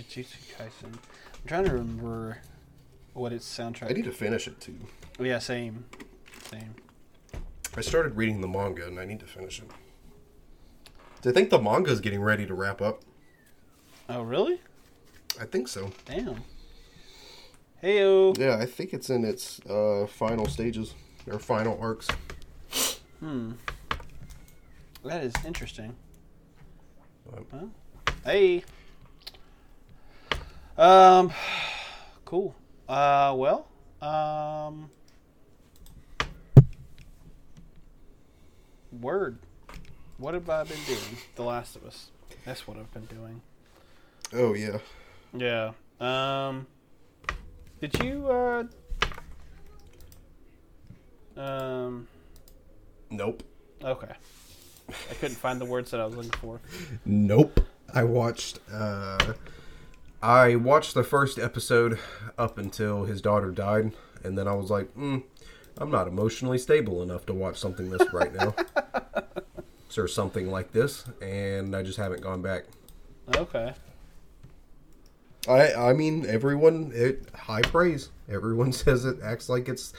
[0.03, 0.93] Jujutsu Kaisen.
[0.95, 2.39] I'm trying to remember
[3.15, 3.91] what its soundtrack.
[3.91, 4.79] I need to finish it too.
[5.19, 5.85] Oh, yeah, same.
[6.51, 6.75] Same.
[7.77, 9.69] I started reading the manga and I need to finish it.
[11.29, 13.03] I think the manga is getting ready to wrap up.
[14.09, 14.61] Oh, really?
[15.41, 15.91] I think so.
[16.05, 16.43] Damn.
[17.83, 18.37] Heyo.
[18.39, 20.95] Yeah, I think it's in its uh, final stages.
[21.31, 22.09] Or final arcs.
[23.21, 23.53] Hmm.
[25.05, 25.95] That is interesting.
[27.37, 27.71] Um, Well,
[28.25, 28.65] hey.
[30.79, 31.33] Um,
[32.25, 32.55] cool.
[32.89, 33.67] Uh, well,
[34.01, 34.89] um,
[39.01, 39.39] word.
[40.19, 41.19] What have I been doing?
[41.35, 42.11] The Last of Us.
[42.45, 43.43] That's what I've been doing.
[44.33, 44.79] Oh yeah.
[45.33, 45.73] Yeah.
[46.01, 46.67] Um,
[47.81, 48.65] did you, uh,
[51.37, 52.07] um,
[53.11, 53.43] Nope.
[53.83, 54.13] okay.
[54.89, 56.61] I couldn't find the words that I was looking for.
[57.05, 57.61] Nope.
[57.93, 58.61] I watched.
[58.73, 59.19] uh
[60.23, 61.99] I watched the first episode
[62.37, 63.93] up until his daughter died,
[64.25, 65.23] and then I was like, mm,
[65.77, 68.55] I'm not emotionally stable enough to watch something this right now,
[69.97, 72.65] or something like this, and I just haven't gone back.
[73.37, 73.75] Okay.
[75.49, 78.11] I I mean, everyone it high praise.
[78.29, 79.93] Everyone says it acts like it's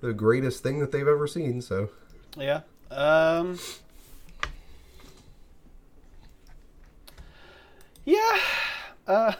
[0.00, 1.62] the greatest thing that they've ever seen.
[1.62, 1.90] So
[2.36, 2.60] Yeah.
[2.90, 3.58] Um.
[8.04, 8.38] Yeah.
[9.06, 9.32] Uh.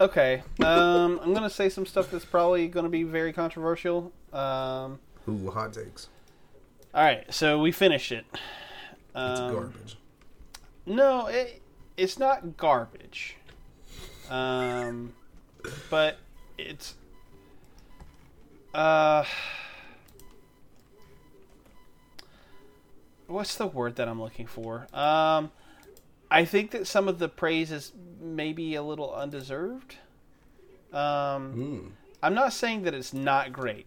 [0.00, 0.42] Okay.
[0.62, 1.18] Um.
[1.22, 4.12] I'm gonna say some stuff that's probably gonna be very controversial.
[4.32, 4.98] Um.
[5.28, 6.08] ooh, hot takes.
[6.94, 7.24] All right.
[7.32, 8.24] So we finished it.
[8.32, 9.96] It's Um, garbage.
[10.84, 11.62] No, it,
[11.96, 13.36] it's not garbage.
[14.30, 15.14] Um,
[15.90, 16.18] but
[16.58, 16.94] it's
[18.74, 19.24] uh
[23.26, 24.86] what's the word that I'm looking for?
[24.92, 25.50] Um
[26.30, 29.96] I think that some of the praise is maybe a little undeserved.
[30.92, 31.90] Um Mm.
[32.22, 33.86] I'm not saying that it's not great,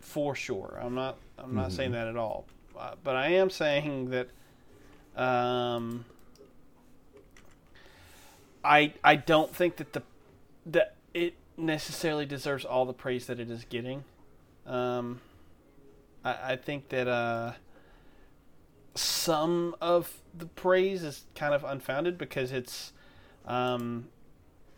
[0.00, 0.78] for sure.
[0.82, 1.16] I'm not.
[1.38, 2.44] I'm not saying that at all.
[2.78, 4.28] Uh, but I am saying that.
[5.16, 6.04] Um,
[8.64, 10.02] I I don't think that the
[10.66, 14.04] that it necessarily deserves all the praise that it is getting.
[14.66, 15.20] Um,
[16.24, 17.52] I, I think that uh,
[18.98, 22.92] some of the praise is kind of unfounded because it's.
[23.46, 24.08] Um,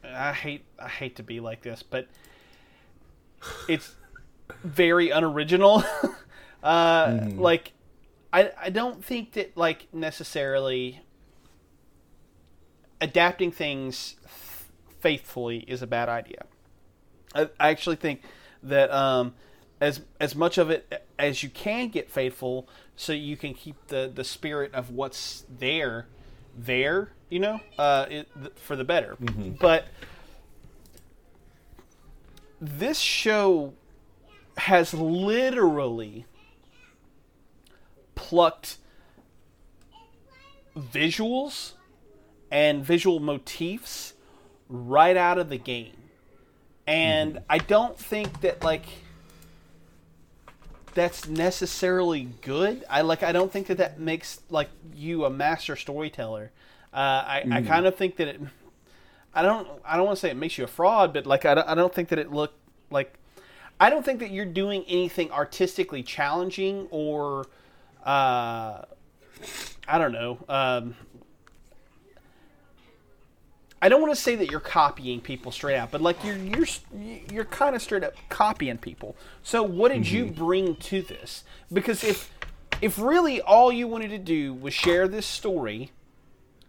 [0.04, 2.08] I hate I hate to be like this, but
[3.68, 3.94] it's
[4.62, 5.84] very unoriginal.
[6.62, 7.72] uh, Like,
[8.32, 11.00] I I don't think that like necessarily
[13.00, 14.16] adapting things
[15.00, 16.44] faithfully is a bad idea.
[17.34, 18.22] I, I actually think
[18.62, 19.34] that um,
[19.80, 24.10] as as much of it as you can get faithful, so you can keep the
[24.12, 26.06] the spirit of what's there
[26.56, 27.12] there.
[27.28, 29.16] You know, uh, it, th- for the better.
[29.60, 29.86] But
[32.60, 33.72] this show
[34.56, 36.26] has literally
[38.14, 38.76] plucked
[40.76, 41.72] visuals
[42.50, 44.14] and visual motifs
[44.68, 45.96] right out of the game.
[46.86, 48.84] And I don't think that like
[50.94, 52.84] that's necessarily good.
[52.88, 56.50] I like I don't think that that makes like you a master storyteller.
[56.92, 58.40] Uh, I I kind of think that it
[59.34, 61.54] I don't I don't want to say it makes you a fraud, but like I
[61.54, 62.52] don't, I don't think that it look
[62.90, 63.14] like
[63.78, 67.46] I don't think that you're doing anything artistically challenging or
[68.04, 68.82] uh,
[69.88, 70.38] I don't know.
[70.48, 70.96] Um,
[73.82, 76.66] I don't want to say that you're copying people straight out, but like you're you're
[77.32, 79.16] you're kind of straight up copying people.
[79.42, 81.44] So what did you bring to this?
[81.72, 82.30] Because if
[82.82, 85.92] if really all you wanted to do was share this story,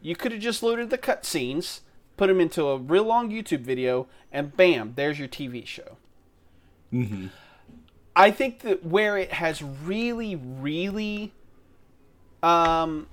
[0.01, 1.81] you could have just loaded the cutscenes,
[2.15, 5.97] put them into a real long YouTube video, and bam, there's your TV show.
[8.15, 11.31] I think that where it has really, really
[12.43, 13.07] um,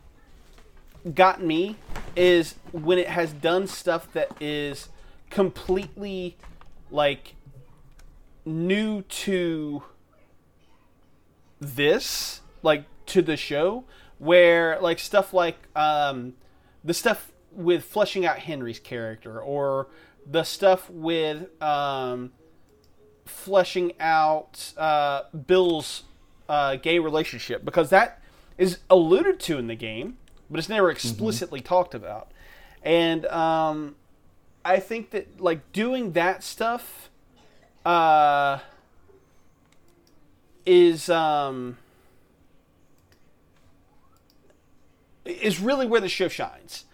[1.14, 1.76] gotten me
[2.16, 4.88] is when it has done stuff that is
[5.30, 6.36] completely
[6.90, 7.34] like
[8.44, 9.82] new to
[11.60, 13.84] this, like to the show,
[14.18, 16.34] where like stuff like um,
[16.84, 19.88] the stuff with fleshing out Henry's character or
[20.26, 22.32] the stuff with um,
[23.24, 26.04] fleshing out uh, Bill's
[26.48, 28.22] uh, gay relationship because that
[28.56, 30.18] is alluded to in the game,
[30.50, 32.30] but it's never explicitly talked about.
[32.82, 33.96] And um,
[34.64, 37.10] I think that like doing that stuff
[37.84, 38.58] uh,
[40.64, 41.78] is um,
[45.24, 46.84] is really where the show shines.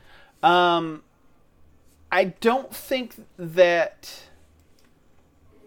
[0.42, 1.02] Um,
[2.10, 4.22] I don't think that.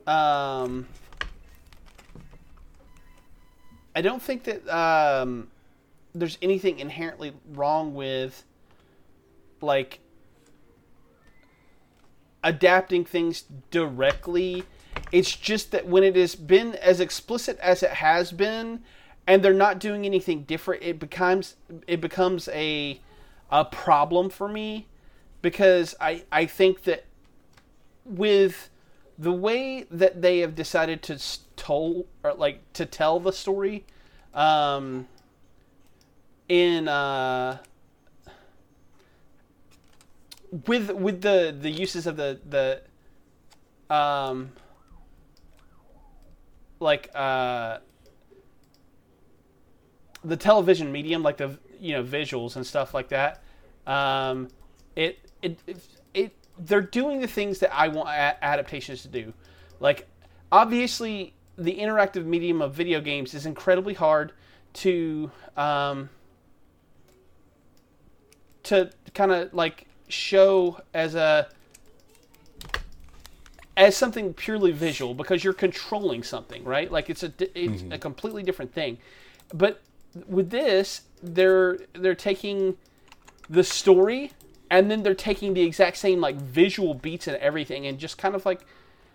[0.06, 0.88] Um,
[3.94, 5.50] I don't think that um,
[6.20, 8.44] there's anything inherently wrong with
[9.62, 10.00] like
[12.44, 14.64] adapting things directly.
[15.12, 18.84] It's just that when it has been as explicit as it has been,
[19.26, 21.56] and they're not doing anything different, it becomes
[21.88, 23.02] it becomes a
[23.52, 24.88] a problem for me
[25.42, 27.06] because I I think that
[28.06, 28.70] with
[29.18, 31.20] the way that they have decided to
[31.56, 33.86] tell or like to tell the story
[34.34, 35.08] um
[36.50, 37.58] in uh
[40.66, 42.82] with with the the uses of the the
[43.94, 44.52] um
[46.80, 47.80] like uh
[50.24, 53.44] the television medium like the you know visuals and stuff like that
[53.86, 54.48] um
[54.96, 55.78] it it it,
[56.14, 59.34] it they're doing the things that I want a- adaptations to do.
[59.80, 60.08] Like
[60.52, 64.34] obviously the interactive medium of video games is incredibly hard
[64.74, 66.10] to um
[68.68, 71.48] to kind of like show as a
[73.78, 76.92] as something purely visual because you're controlling something, right?
[76.92, 77.92] Like it's a it's mm-hmm.
[77.92, 78.98] a completely different thing.
[79.54, 79.82] But
[80.28, 82.78] with this, they're they're taking
[83.50, 84.32] the story
[84.70, 88.36] and then they're taking the exact same like visual beats and everything and just kind
[88.36, 88.62] of like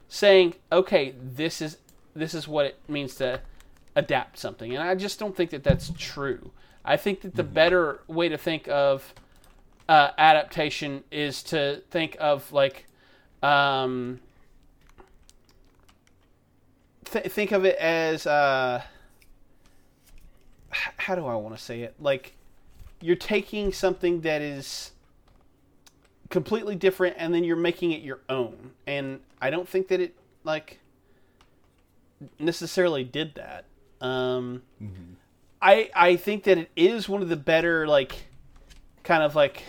[0.08, 1.78] saying, "Okay, this is
[2.14, 3.40] this is what it means to
[3.96, 6.52] adapt something." And I just don't think that that's true.
[6.84, 7.52] I think that the mm-hmm.
[7.52, 9.12] better way to think of
[9.88, 12.86] uh, adaptation is to think of like
[13.42, 14.20] um,
[17.04, 18.82] th- think of it as uh,
[20.72, 21.94] h- how do I want to say it?
[22.00, 22.34] Like
[23.00, 24.92] you're taking something that is
[26.30, 28.70] completely different and then you're making it your own.
[28.86, 30.14] And I don't think that it
[30.44, 30.78] like
[32.38, 33.64] necessarily did that.
[34.00, 34.62] Um,
[35.60, 38.26] I I think that it is one of the better like
[39.02, 39.64] kind of like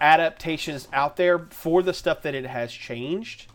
[0.00, 3.46] adaptations out there for the stuff that it has changed.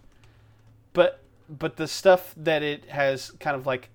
[0.94, 3.90] But but the stuff that it has kind of like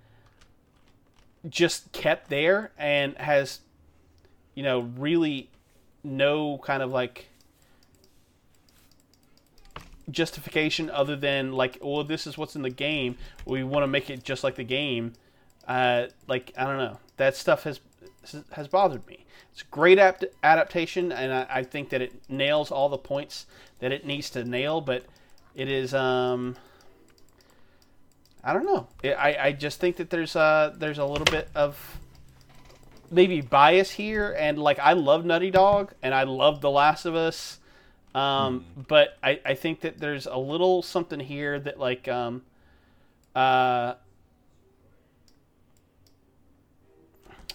[1.49, 3.61] just kept there and has
[4.55, 5.51] you know really
[6.05, 7.29] no kind of like
[10.11, 13.17] justification other than like well this is what's in the game.
[13.45, 15.15] We want to make it just like the game.
[15.67, 16.99] Uh like i don't know.
[17.17, 17.81] That stuff has
[18.53, 22.71] has bothered me it's a great apt- adaptation and I, I think that it nails
[22.71, 23.47] all the points
[23.81, 25.05] that it needs to nail but
[25.55, 26.57] it is um
[28.45, 31.49] i don't know It- i i just think that there's uh there's a little bit
[31.55, 31.99] of
[33.11, 37.15] maybe bias here and like i love Naughty Dog and i love the last of
[37.15, 37.59] us
[38.13, 42.43] um, but I, I think that there's a little something here that like um,
[43.37, 43.95] uh,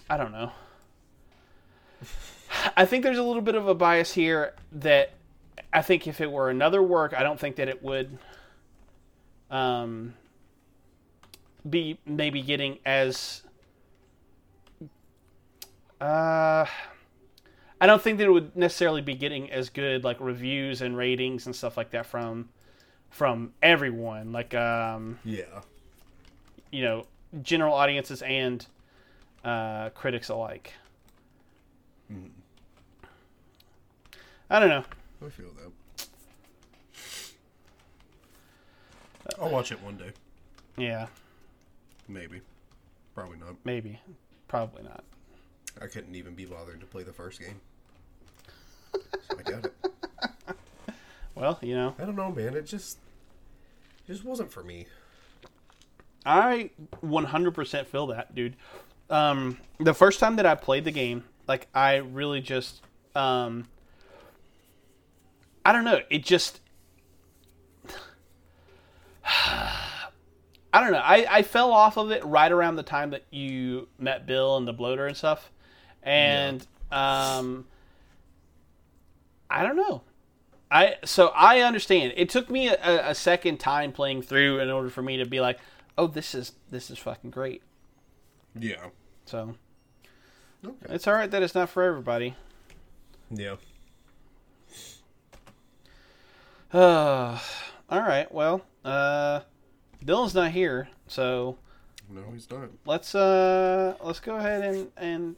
[0.08, 0.50] I don't know.
[2.76, 5.12] I think there's a little bit of a bias here that
[5.72, 8.18] I think if it were another work, I don't think that it would
[9.50, 10.14] um,
[11.68, 13.42] be maybe getting as
[16.00, 16.64] uh
[17.80, 21.46] I don't think that it would necessarily be getting as good like reviews and ratings
[21.46, 22.48] and stuff like that from
[23.10, 25.62] from everyone, like um, Yeah.
[26.70, 27.06] you know,
[27.42, 28.66] general audiences and
[29.44, 30.72] uh, critics alike.
[34.50, 34.84] I don't know.
[35.24, 36.06] I feel that.
[39.40, 40.12] I'll watch it one day.
[40.76, 41.06] Yeah,
[42.08, 42.40] Maybe.
[43.14, 43.56] Probably not.
[43.64, 43.98] maybe,
[44.46, 45.02] probably not.
[45.80, 47.60] I couldn't even be bothered to play the first game.
[48.92, 49.00] So
[49.38, 49.74] I got it.
[51.34, 52.54] Well, you know, I don't know, man.
[52.54, 52.96] It just
[54.08, 54.86] it just wasn't for me.
[56.24, 56.70] I
[57.04, 58.56] 100% feel that, dude.
[59.10, 62.80] Um, the first time that I played the game, like I really just,
[63.14, 63.68] um,
[65.68, 66.00] I don't know.
[66.10, 66.60] It just,
[69.24, 70.98] I don't know.
[70.98, 74.68] I, I fell off of it right around the time that you met Bill and
[74.68, 75.50] the bloater and stuff,
[76.02, 77.66] and um,
[79.48, 80.02] I don't know.
[80.70, 82.12] I so I understand.
[82.16, 85.40] It took me a, a second time playing through in order for me to be
[85.40, 85.58] like,
[85.96, 87.62] oh, this is this is fucking great.
[88.58, 88.86] Yeah.
[89.24, 89.54] So
[90.64, 90.94] Okay.
[90.94, 92.34] it's all right that it's not for everybody.
[93.30, 93.56] Yeah.
[96.76, 97.38] Uh,
[97.90, 98.30] all right.
[98.30, 99.40] Well, uh,
[100.04, 101.56] Dylan's not here, so
[102.10, 102.68] No, he's not.
[102.84, 105.36] let's uh let's go ahead and and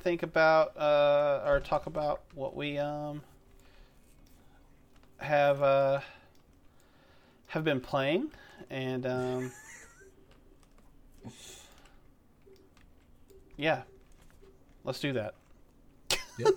[0.00, 3.20] think about uh or talk about what we um
[5.18, 6.00] have uh
[7.48, 8.30] have been playing
[8.70, 9.52] and um
[13.56, 13.82] yeah
[14.84, 15.34] let's do that
[16.38, 16.54] Yep.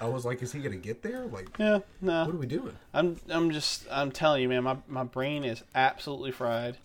[0.00, 1.26] I was like, is he gonna get there?
[1.26, 2.74] Like, yeah no what are we doing?
[2.94, 6.76] i'm i'm just i'm telling you man my, my brain is absolutely fried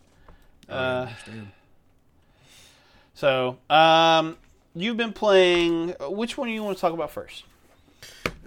[0.70, 1.48] I uh understand.
[3.14, 4.38] so um
[4.76, 7.44] you've been playing which one do you want to talk about first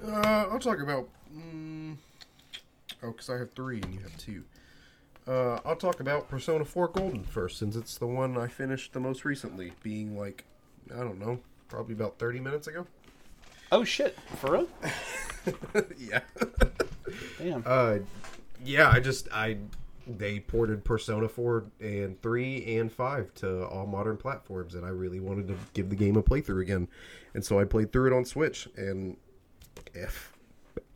[0.05, 0.11] Uh,
[0.51, 1.09] I'll talk about.
[1.35, 1.97] Mm,
[3.03, 4.45] oh, because I have three and you have two.
[5.27, 9.01] Uh, I'll talk about Persona 4 Golden first, since it's the one I finished the
[9.01, 10.45] most recently, being like,
[10.95, 12.87] I don't know, probably about 30 minutes ago.
[13.73, 14.69] Oh shit, for real?
[15.99, 16.21] yeah.
[17.39, 17.63] Damn.
[17.67, 17.99] Uh,
[18.65, 19.59] yeah, I just I
[20.07, 25.19] they ported Persona 4 and 3 and 5 to all modern platforms and I really
[25.19, 26.87] wanted to give the game a playthrough again.
[27.35, 29.17] And so I played through it on Switch and
[29.95, 30.33] if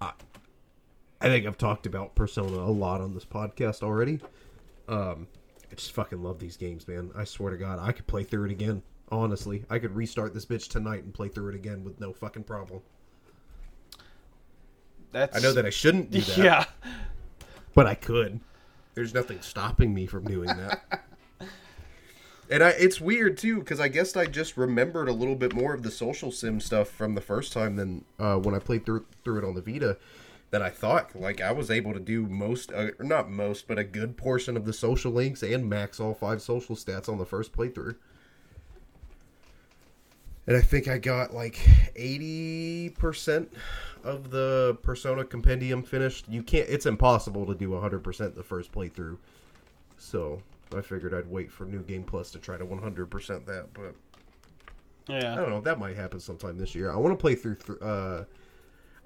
[0.00, 0.12] I,
[1.20, 4.20] I think I've talked about Persona a lot on this podcast already.
[4.88, 5.26] Um
[5.70, 7.10] I just fucking love these games, man.
[7.16, 8.82] I swear to god, I could play through it again.
[9.10, 12.44] Honestly, I could restart this bitch tonight and play through it again with no fucking
[12.44, 12.80] problem.
[15.12, 16.38] That's I know that I shouldn't do that.
[16.38, 16.64] Yeah.
[17.74, 18.40] but I could.
[18.94, 20.82] There's nothing stopping me from doing that.
[22.50, 25.74] and I, it's weird too because I guess I just remembered a little bit more
[25.74, 29.06] of the social sim stuff from the first time than uh, when I played through
[29.24, 29.98] through it on the Vita.
[30.50, 31.14] Than I thought.
[31.14, 34.64] Like I was able to do most, uh, not most, but a good portion of
[34.64, 37.94] the social links and max all five social stats on the first playthrough.
[40.50, 41.54] And I think I got like
[41.94, 43.46] 80%
[44.02, 46.24] of the Persona Compendium finished.
[46.28, 49.16] You can't, it's impossible to do 100% the first playthrough.
[49.96, 50.42] So
[50.76, 53.72] I figured I'd wait for New Game Plus to try to 100% that.
[53.72, 53.94] But
[55.06, 55.34] yeah.
[55.34, 56.90] I don't know, that might happen sometime this year.
[56.90, 58.24] I want to play through, th- uh,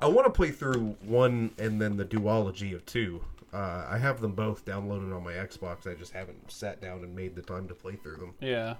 [0.00, 3.22] I want to play through one and then the duology of two.
[3.52, 5.86] Uh, I have them both downloaded on my Xbox.
[5.86, 8.32] I just haven't sat down and made the time to play through them.
[8.40, 8.76] Yeah.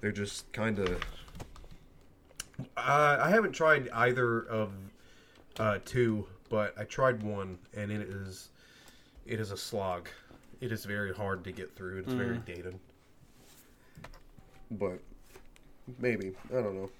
[0.00, 1.02] They're just kind of.
[2.76, 4.72] Uh, I haven't tried either of
[5.58, 8.48] uh, two, but I tried one, and it is
[9.26, 10.08] it is a slog.
[10.60, 11.98] It is very hard to get through.
[11.98, 12.78] It's very dated.
[14.72, 15.00] But
[15.98, 16.90] maybe I don't know.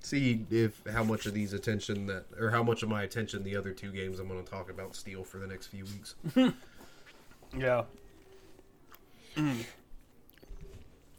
[0.00, 3.54] See if how much of these attention that or how much of my attention the
[3.56, 6.14] other two games I'm going to talk about steal for the next few weeks.
[7.58, 7.82] Yeah.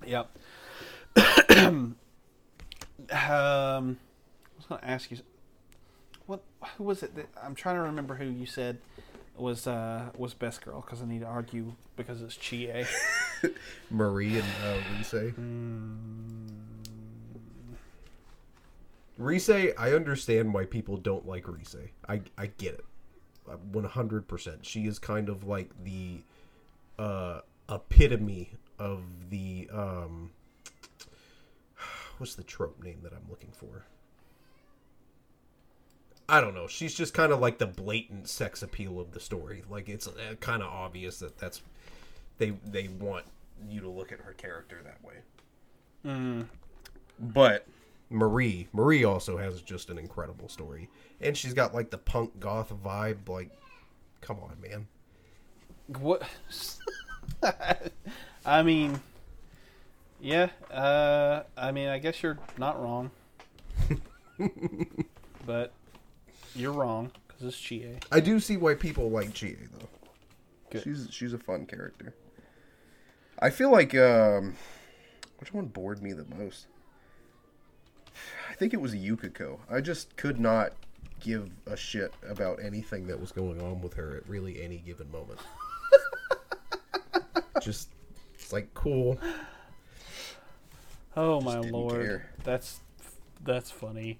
[0.05, 0.29] yep.
[3.11, 5.17] um, I was going to ask you,
[6.25, 6.41] what?
[6.77, 7.15] Who was it?
[7.15, 8.77] That, I'm trying to remember who you said
[9.37, 12.85] was uh, was best girl because I need to argue because it's Chie.
[13.89, 14.77] Marie and uh,
[19.17, 19.49] Rise.
[19.49, 21.75] Rise, I understand why people don't like Rise.
[22.07, 22.85] I I get it,
[23.71, 24.65] one hundred percent.
[24.65, 26.21] She is kind of like the
[26.99, 30.31] uh, epitome of the um,
[32.21, 33.87] what's the trope name that I'm looking for?
[36.29, 36.67] I don't know.
[36.67, 39.63] She's just kind of like the blatant sex appeal of the story.
[39.67, 41.63] Like it's uh, kind of obvious that that's
[42.37, 43.25] they they want
[43.67, 45.15] you to look at her character that way.
[46.05, 46.45] Mm.
[47.19, 47.65] But
[48.11, 52.71] Marie, Marie also has just an incredible story, and she's got like the punk goth
[52.83, 53.27] vibe.
[53.27, 53.49] Like,
[54.21, 54.87] come on, man.
[55.87, 56.21] What?
[58.45, 59.01] I mean,
[60.21, 60.49] yeah.
[60.71, 63.11] Uh, I mean, I guess you're not wrong,
[65.45, 65.73] but
[66.55, 67.97] you're wrong because it's Chie.
[68.11, 69.87] I do see why people like Chie though.
[70.69, 70.83] Good.
[70.83, 72.13] She's she's a fun character.
[73.39, 74.55] I feel like um,
[75.39, 76.67] which one bored me the most?
[78.49, 79.59] I think it was Yukiko.
[79.69, 80.73] I just could not
[81.19, 85.09] give a shit about anything that was going on with her at really any given
[85.11, 85.39] moment.
[87.61, 87.89] just
[88.33, 89.17] it's like cool.
[91.15, 92.29] Oh my lord, care.
[92.43, 92.79] that's
[93.43, 94.19] that's funny.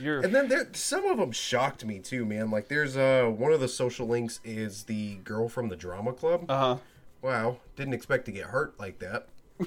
[0.00, 2.50] You're And then there, some of them shocked me too, man.
[2.50, 6.46] Like there's uh one of the social links is the girl from the drama club.
[6.48, 6.76] uh huh.
[7.20, 9.28] Wow, didn't expect to get hurt like that.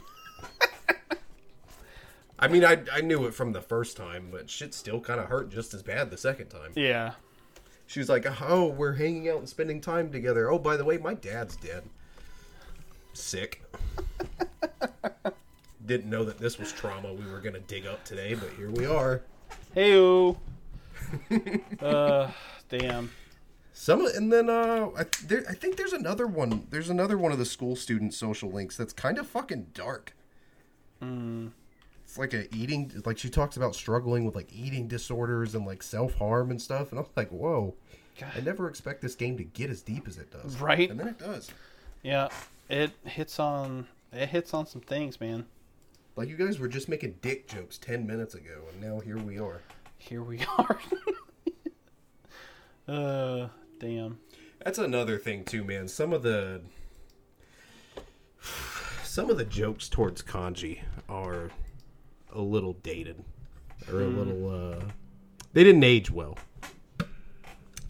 [2.39, 5.27] I mean, I I knew it from the first time, but shit still kind of
[5.27, 6.71] hurt just as bad the second time.
[6.75, 7.13] Yeah.
[7.87, 10.49] She was like, "Oh, we're hanging out and spending time together.
[10.49, 11.83] Oh, by the way, my dad's dead.
[13.13, 13.63] Sick.
[15.85, 18.85] Didn't know that this was trauma we were gonna dig up today, but here we
[18.85, 19.21] are.
[19.75, 20.37] Heyo.
[21.81, 22.31] uh,
[22.69, 23.11] damn.
[23.73, 26.65] Some and then uh, I, there, I think there's another one.
[26.69, 30.15] There's another one of the school student social links that's kind of fucking dark.
[31.03, 31.51] Mm.
[32.05, 35.83] It's like a eating, like she talks about struggling with like eating disorders and like
[35.83, 37.75] self harm and stuff, and I'm like, whoa.
[38.17, 38.31] God.
[38.33, 40.57] I never expect this game to get as deep as it does.
[40.61, 40.89] Right.
[40.89, 41.51] And then it does.
[42.01, 42.29] Yeah,
[42.69, 45.45] it hits on it hits on some things, man.
[46.15, 49.37] Like you guys were just making dick jokes ten minutes ago, and now here we
[49.37, 49.61] are.
[49.97, 50.79] Here we are.
[52.87, 53.47] uh,
[53.79, 54.19] damn.
[54.63, 55.87] That's another thing too, man.
[55.87, 56.61] Some of the
[59.03, 61.49] some of the jokes towards Kanji are
[62.33, 63.23] a little dated
[63.91, 64.85] or a little uh
[65.53, 66.37] They didn't age well.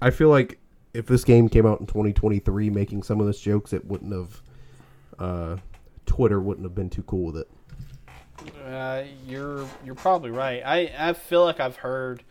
[0.02, 0.60] I feel like
[0.94, 4.42] if this game came out in 2023 making some of those jokes, it wouldn't have.
[5.18, 5.58] Uh,
[6.06, 7.50] Twitter wouldn't have been too cool with it.
[8.66, 10.62] Uh, you're you're probably right.
[10.66, 12.24] I I feel like I've heard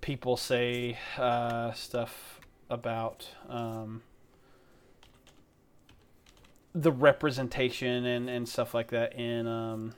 [0.00, 4.02] people say uh, stuff about um,
[6.74, 9.94] the representation and, and stuff like that in um,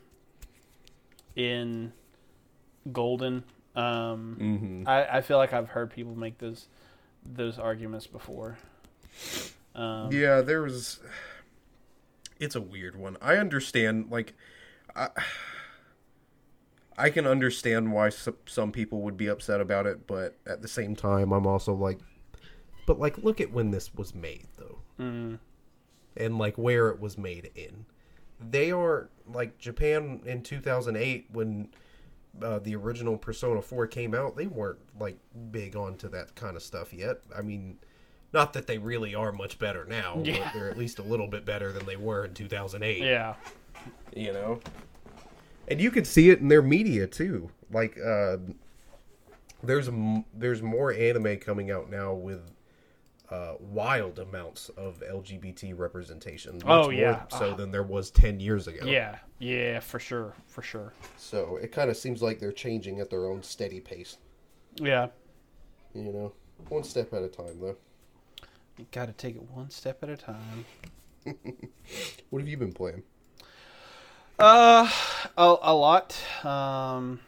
[1.37, 1.93] in
[2.93, 3.45] Golden.
[3.75, 4.89] Um, Mm-hmm.
[4.89, 6.67] I, I feel like I've heard people make those
[7.25, 8.59] those arguments before.
[9.75, 11.01] Um, Yeah, there was.
[12.39, 13.17] It's a weird one.
[13.23, 14.35] I understand, like,
[14.97, 15.09] I,
[16.97, 20.69] I can understand why some, some people would be upset about it, but at the
[20.69, 21.99] same time, I'm also like,
[22.87, 25.39] but like, look at when this was made, though, mm,
[26.17, 27.87] and like where it was made in.
[28.41, 31.69] They are like Japan in 2008 when
[32.43, 34.37] uh, the original Persona 4 came out.
[34.37, 35.17] They weren't like
[35.53, 37.19] big onto that kind of stuff yet.
[37.37, 37.79] I mean,
[38.33, 40.39] not that they really are much better now, Yeah.
[40.45, 42.99] but they're at least a little bit better than they were in 2008.
[43.03, 43.35] yeah.
[44.15, 44.61] You know?
[45.69, 47.51] And you can see it in their media too.
[47.71, 48.39] Like uh
[49.63, 49.89] there's
[50.35, 52.51] there's more anime coming out now with
[53.31, 56.57] uh, wild amounts of LGBT representation.
[56.57, 57.23] Much Oh, more yeah.
[57.29, 58.85] so than there was ten years ago.
[58.85, 60.93] Yeah, yeah, for sure, for sure.
[61.17, 64.19] So it kind of seems like they're changing at their own steady pace.
[64.77, 65.09] Yeah,
[65.95, 66.33] You know,
[66.69, 67.77] one step at a time, though.
[68.77, 70.65] you got to take it one step at a time.
[72.31, 73.03] What have you been playing?
[74.39, 74.91] Uh,
[75.37, 76.19] a, a lot.
[76.45, 77.21] Um,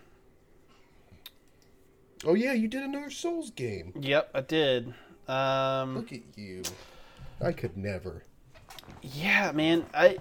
[2.27, 3.93] Oh yeah, you did another Souls game.
[4.01, 4.95] yep, I did.
[5.29, 6.63] Um, Look at you.
[7.45, 8.25] I could never.
[9.03, 9.85] yeah, man.
[9.93, 10.19] I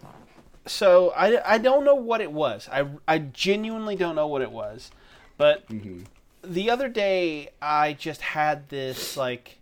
[0.65, 2.67] so I, I don't know what it was.
[2.71, 4.91] I I genuinely don't know what it was,
[5.37, 5.65] but
[6.43, 9.59] the other day I just had this like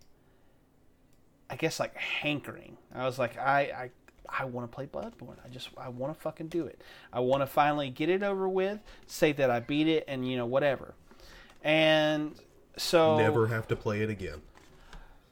[1.49, 2.77] I guess like hankering.
[2.93, 3.89] I was like I I
[4.37, 5.37] I want to play Bloodborne.
[5.45, 6.81] I just I want to fucking do it.
[7.11, 10.37] I want to finally get it over with, say that I beat it and you
[10.37, 10.93] know whatever.
[11.63, 12.35] And
[12.77, 14.41] so Never have to play it again.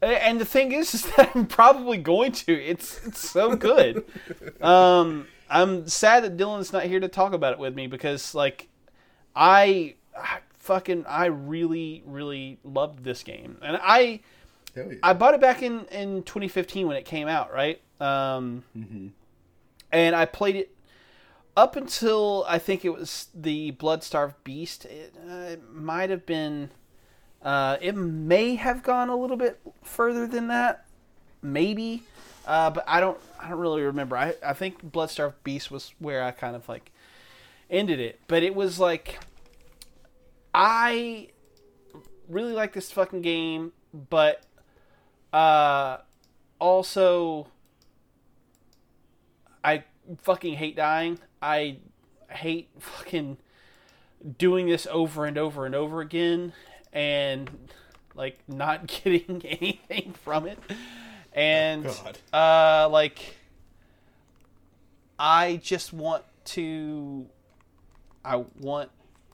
[0.01, 2.53] and the thing is, is that I'm probably going to.
[2.53, 4.05] It's it's so good.
[4.61, 8.67] um, I'm sad that Dylan's not here to talk about it with me because like
[9.35, 14.19] I, I fucking I really really loved this game and I
[14.75, 14.83] yeah.
[15.01, 17.81] I bought it back in in 2015 when it came out, right?
[17.99, 18.63] Um,
[19.91, 20.75] and I played it
[21.57, 24.85] up until I think it was the Bloodstarved Beast.
[24.85, 26.71] It, uh, it might have been.
[27.41, 30.85] Uh, it may have gone a little bit further than that,
[31.41, 32.03] maybe,
[32.45, 33.17] uh, but I don't.
[33.39, 34.17] I don't really remember.
[34.17, 36.91] I I think Bloodstarved Beast was where I kind of like
[37.69, 39.19] ended it, but it was like
[40.53, 41.29] I
[42.27, 44.43] really like this fucking game, but
[45.33, 45.97] uh,
[46.59, 47.47] also
[49.63, 49.83] I
[50.21, 51.19] fucking hate dying.
[51.41, 51.77] I
[52.29, 53.37] hate fucking
[54.37, 56.53] doing this over and over and over again
[56.91, 57.49] and
[58.15, 60.59] like not getting anything from it.
[61.33, 62.17] And God.
[62.33, 63.37] uh like
[65.17, 67.27] I just want to
[68.23, 68.89] I want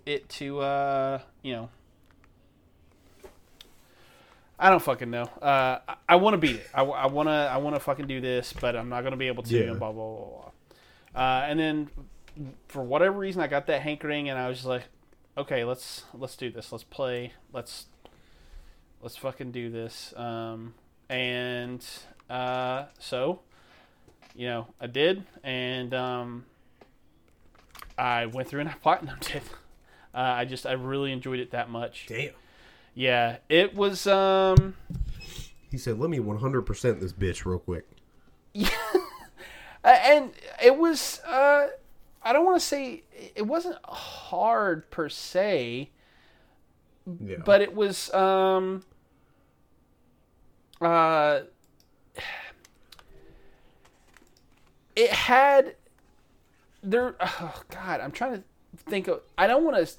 [0.06, 1.70] it to uh you know
[4.58, 5.24] I don't fucking know.
[5.42, 6.68] Uh, I, I want to beat it.
[6.74, 7.32] I, want to.
[7.32, 9.58] I want to fucking do this, but I'm not gonna be able to.
[9.58, 9.72] Yeah.
[9.72, 10.52] And blah blah blah blah.
[11.22, 11.90] Uh, and then,
[12.68, 14.84] for whatever reason, I got that hankering, and I was just like,
[15.38, 16.72] okay, let's let's do this.
[16.72, 17.34] Let's play.
[17.52, 17.88] Let's
[19.02, 20.14] let's fucking do this.
[20.16, 20.74] Um,
[21.10, 21.86] and
[22.30, 23.42] uh, so,
[24.36, 26.46] you know, I did, and um,
[27.98, 29.44] I went through and I platinumed it.
[30.14, 32.06] Uh, I just I really enjoyed it that much.
[32.08, 32.32] Damn.
[32.96, 34.08] Yeah, it was.
[34.08, 34.76] Um,
[35.70, 37.86] He said, "Let me 100% this bitch real quick."
[38.54, 38.70] Yeah,
[39.84, 40.32] and
[40.64, 41.20] it was.
[41.28, 41.68] Uh,
[42.24, 43.04] I don't want to say
[43.36, 45.92] it wasn't hard per se,
[47.24, 47.36] Yeah.
[47.46, 48.12] but it was.
[48.14, 48.84] Um,
[50.82, 51.42] uh,
[54.96, 55.76] it had
[56.82, 57.16] there.
[57.20, 58.44] Oh God, I'm trying to
[58.90, 59.22] think of.
[59.38, 59.94] I don't want to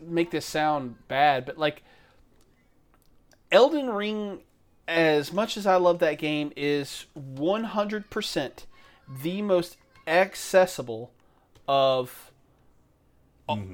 [0.00, 1.82] make this sound bad, but like
[3.52, 4.40] Elden Ring,
[4.88, 8.50] as much as I love that game, is 100%
[9.22, 11.12] the most accessible
[11.68, 12.30] of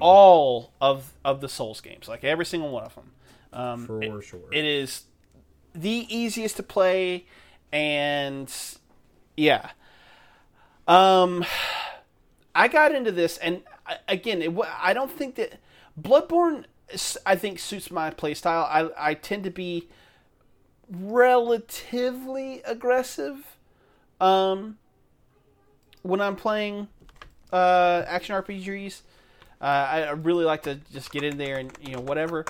[0.01, 2.07] all of of the Souls games.
[2.07, 3.11] Like every single one of them.
[3.53, 4.39] Um, for it- sure.
[4.51, 5.03] it is
[5.73, 7.25] the easiest to play,
[7.71, 8.51] and
[9.35, 9.69] yeah.
[10.87, 11.45] Um,
[12.55, 13.61] I got into this, and
[14.07, 15.59] again, it, I don't think that
[15.99, 16.65] Bloodborne
[17.25, 18.65] I think suits my playstyle.
[18.69, 19.87] I I tend to be
[20.89, 23.57] relatively aggressive
[24.21, 24.77] um,
[26.03, 26.87] when I'm playing
[27.51, 29.01] uh, action RPGs.
[29.59, 32.45] Uh, I I really like to just get in there and you know whatever.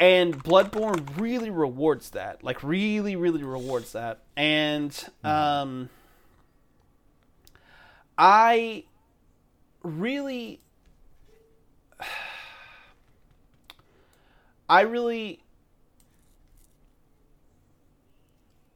[0.00, 4.18] And Bloodborne really rewards that, like really, really rewards that.
[4.36, 5.88] And um,
[8.18, 8.84] I
[9.84, 10.58] really,
[14.68, 15.40] I really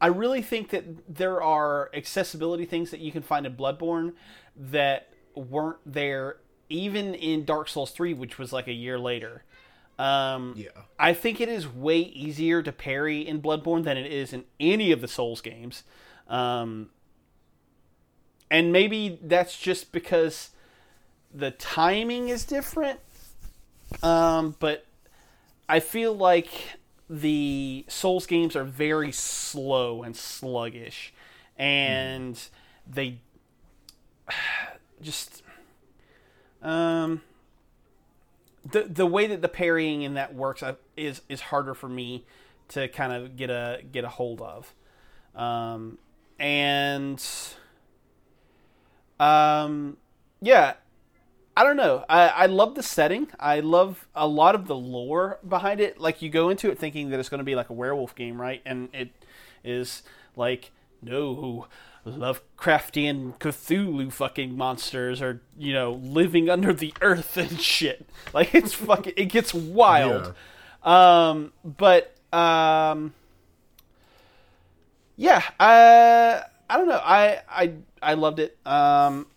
[0.01, 4.13] I really think that there are accessibility things that you can find in Bloodborne
[4.55, 6.37] that weren't there
[6.69, 9.43] even in Dark Souls 3, which was like a year later.
[9.97, 10.69] Um, Yeah.
[10.97, 14.91] I think it is way easier to parry in Bloodborne than it is in any
[14.91, 15.83] of the Souls games.
[16.27, 16.91] Um,
[18.49, 20.51] and maybe that's just because
[21.33, 22.99] the timing is different.
[24.01, 24.85] Um, but
[25.69, 26.49] I feel like
[27.07, 31.13] the Souls games are very slow and sluggish,
[31.57, 32.41] and
[32.87, 33.19] they
[35.01, 35.43] just
[36.61, 37.21] um
[38.69, 42.25] the the way that the parrying in that works uh, is is harder for me
[42.69, 44.73] to kind of get a get a hold of,
[45.35, 45.99] um,
[46.39, 47.23] and
[49.19, 49.97] um,
[50.41, 50.73] yeah,
[51.59, 52.05] I don't know.
[52.07, 53.27] I, I love the setting.
[53.37, 55.99] I love a lot of the lore behind it.
[55.99, 58.39] Like you go into it thinking that it's going to be like a werewolf game,
[58.39, 58.61] right?
[58.65, 59.09] And it
[59.61, 60.01] is
[60.37, 61.67] like no
[62.05, 68.07] Lovecraftian Cthulhu fucking monsters are you know living under the earth and shit.
[68.33, 70.33] Like it's fucking it gets wild.
[70.85, 71.29] Yeah.
[71.31, 73.13] Um, but um,
[75.17, 77.01] yeah, I I don't know.
[77.03, 78.57] I I I loved it.
[78.65, 79.27] Um,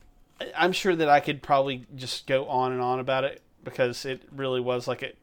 [0.57, 4.23] I'm sure that I could probably just go on and on about it because it
[4.35, 5.17] really was like it.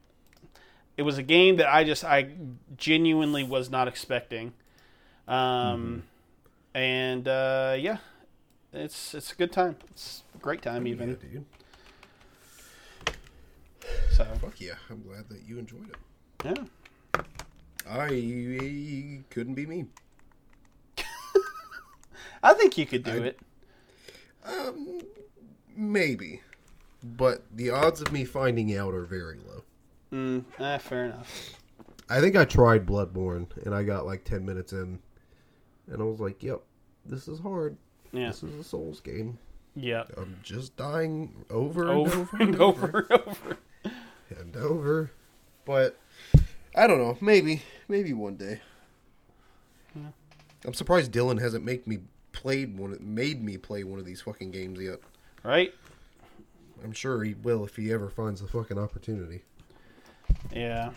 [0.96, 2.30] It was a game that I just I
[2.76, 4.52] genuinely was not expecting,
[5.26, 6.02] um,
[6.74, 7.98] and uh, yeah,
[8.72, 9.76] it's it's a good time.
[9.90, 11.14] It's a great time even.
[11.14, 11.44] dude.
[14.12, 14.74] So Fuck yeah.
[14.90, 15.96] I'm glad that you enjoyed it.
[16.44, 17.22] yeah,
[17.88, 19.86] I couldn't be me.
[22.42, 23.38] I think you could do I- it.
[24.46, 25.00] Um,
[25.76, 26.40] maybe.
[27.02, 29.62] But the odds of me finding out are very low.
[30.12, 31.54] Mm, eh, fair enough.
[32.08, 34.98] I think I tried Bloodborne and I got like 10 minutes in
[35.90, 36.60] and I was like, yep,
[37.06, 37.76] this is hard.
[38.12, 39.38] Yeah, This is a Souls game.
[39.76, 40.02] yeah.
[40.16, 43.58] I'm just dying over, Over and over and over.
[44.36, 45.10] and over.
[45.64, 45.96] But
[46.76, 47.16] I don't know.
[47.20, 48.60] Maybe, maybe one day.
[50.64, 52.00] I'm surprised Dylan hasn't make me
[52.40, 54.98] played one, made me play one of these fucking games yet.
[55.42, 55.74] Right?
[56.82, 59.42] I'm sure he will if he ever finds the fucking opportunity.
[60.50, 60.92] Yeah.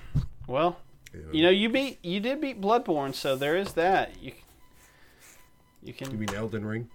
[0.48, 0.78] Well,
[1.14, 1.32] You know?
[1.34, 4.22] you know, you beat you did beat Bloodborne, so there is that.
[4.22, 4.32] You
[5.84, 6.12] you can.
[6.12, 6.89] You mean Elden Ring?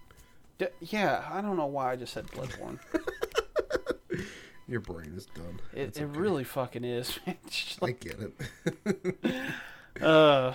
[0.56, 2.78] D- yeah, I don't know why I just said Bloodborne.
[4.68, 5.60] Your brain is dumb.
[5.74, 6.04] It, okay.
[6.04, 7.18] really fucking is.
[7.48, 10.02] Just I get it.
[10.02, 10.52] uh,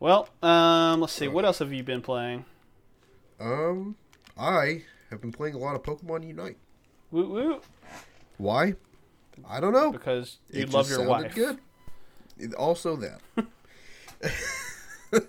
[0.00, 1.28] well, um, let's see.
[1.28, 2.44] What else have you been playing?
[3.40, 3.96] um,
[4.36, 6.56] I have been playing a lot of Pokemon Unite.
[7.10, 7.60] Woo woo.
[8.36, 8.74] Why?
[9.48, 9.92] I don't know.
[9.92, 11.34] Because you It love just your wife.
[11.34, 11.58] Good.
[12.54, 13.20] Also that.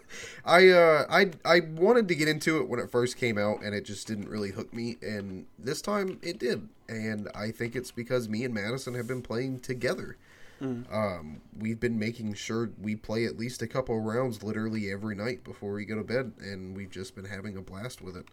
[0.45, 3.74] I uh I I wanted to get into it when it first came out and
[3.76, 7.91] it just didn't really hook me and this time it did and I think it's
[7.91, 10.17] because me and Madison have been playing together.
[10.62, 15.16] Um we've been making sure we play at least a couple of rounds literally every
[15.16, 18.26] night before we go to bed and we've just been having a blast with it.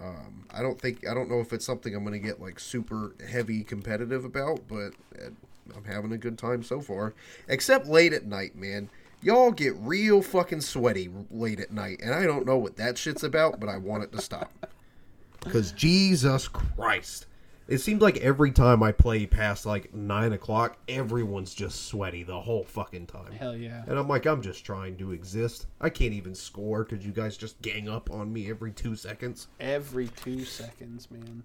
[0.00, 2.60] Um, I don't think I don't know if it's something I'm going to get like
[2.60, 5.30] super heavy competitive about, but uh,
[5.76, 7.14] I'm having a good time so far.
[7.48, 8.90] Except late at night, man.
[9.20, 13.24] Y'all get real fucking sweaty late at night, and I don't know what that shit's
[13.24, 14.52] about, but I want it to stop.
[15.40, 17.26] Cause Jesus Christ,
[17.68, 22.40] it seems like every time I play past like nine o'clock, everyone's just sweaty the
[22.40, 23.32] whole fucking time.
[23.32, 23.84] Hell yeah.
[23.86, 25.66] And I'm like, I'm just trying to exist.
[25.78, 29.48] I can't even score because you guys just gang up on me every two seconds.
[29.60, 31.42] Every two seconds, man.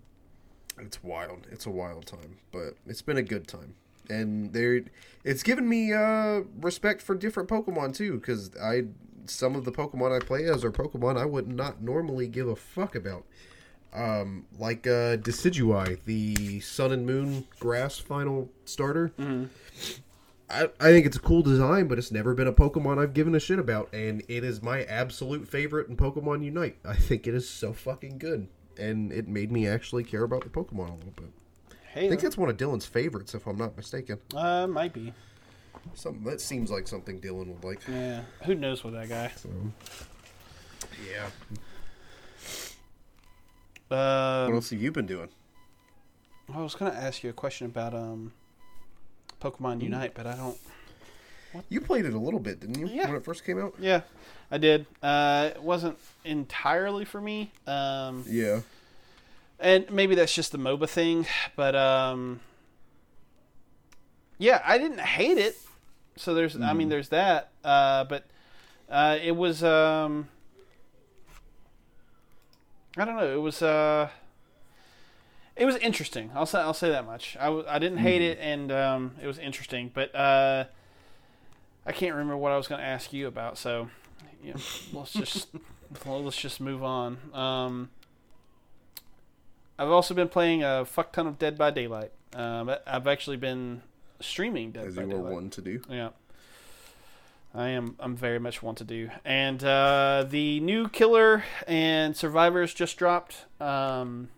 [0.80, 1.46] It's wild.
[1.52, 3.76] It's a wild time, but it's been a good time.
[4.10, 4.82] And there,
[5.26, 8.86] it's given me uh, respect for different Pokemon too, because I
[9.26, 12.56] some of the Pokemon I play as are Pokemon I would not normally give a
[12.56, 13.26] fuck about.
[13.94, 19.12] Um, like uh, Decidueye, the Sun and Moon Grass final starter.
[20.50, 23.36] I, I think it's a cool design, but it's never been a Pokemon I've given
[23.36, 26.78] a shit about, and it is my absolute favorite in Pokemon Unite.
[26.84, 30.50] I think it is so fucking good, and it made me actually care about the
[30.50, 31.32] Pokemon a little bit.
[31.94, 34.18] Hey, I think that's one of Dylan's favorites, if I'm not mistaken.
[34.36, 35.14] uh, might be.
[35.94, 37.82] Something that seems like something Dylan would like.
[37.88, 39.32] Yeah, who knows with that guy?
[41.12, 41.28] Yeah.
[43.94, 44.00] What
[44.50, 45.30] Um, else have you been doing?
[46.54, 48.34] I was gonna ask you a question about um,
[49.40, 50.58] Pokemon Unite, but I don't.
[51.70, 52.88] You played it a little bit, didn't you?
[52.88, 53.06] Yeah.
[53.08, 53.76] When it first came out?
[53.80, 54.02] Yeah,
[54.50, 54.88] I did.
[55.04, 57.52] Uh, it wasn't entirely for me.
[57.68, 58.62] Um, Yeah.
[59.60, 62.40] and maybe that's just the MOBA thing, but um,
[64.40, 65.56] yeah, I didn't hate it.
[66.16, 67.52] So there's, I mean, there's that.
[67.64, 68.26] Uh, but
[68.90, 70.28] uh, it was, um,
[72.98, 74.10] I don't know, it was, uh,
[75.56, 76.32] it was interesting.
[76.36, 77.36] I'll say, I'll say that much.
[77.40, 80.66] I, w- I didn't hate it, and um, it was interesting, but uh,
[81.86, 83.58] I can't remember what I was going to ask you about.
[83.58, 83.90] So,
[84.44, 84.54] yeah,
[84.94, 85.48] let's just
[86.06, 87.18] well, let's just move on.
[87.34, 87.90] Um,
[89.78, 92.12] I've also been playing a fuck ton of Dead by Daylight.
[92.36, 93.82] Um, I've actually been
[94.22, 95.34] streaming Dead As by you were Daylight.
[95.34, 95.82] one to do.
[95.90, 96.10] Yeah.
[97.56, 99.10] I am I'm very much one to do.
[99.24, 103.46] And uh, the new killer and survivors just dropped.
[103.62, 104.30] Um,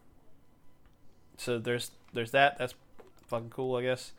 [1.38, 2.58] so there's there's that.
[2.58, 2.76] That's
[3.28, 4.12] fucking cool, I guess.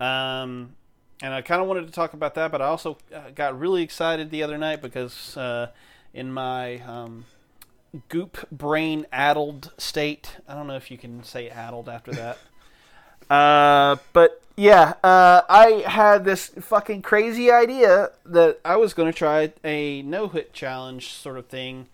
[0.00, 0.74] Um,
[1.22, 3.82] and I kind of wanted to talk about that, but I also uh, got really
[3.82, 5.70] excited the other night because uh,
[6.12, 7.24] in my um,
[8.08, 12.38] goop brain addled state, I don't know if you can say addled after that.
[13.30, 19.16] Uh, but yeah, uh, I had this fucking crazy idea that I was going to
[19.16, 21.88] try a no hit challenge sort of thing.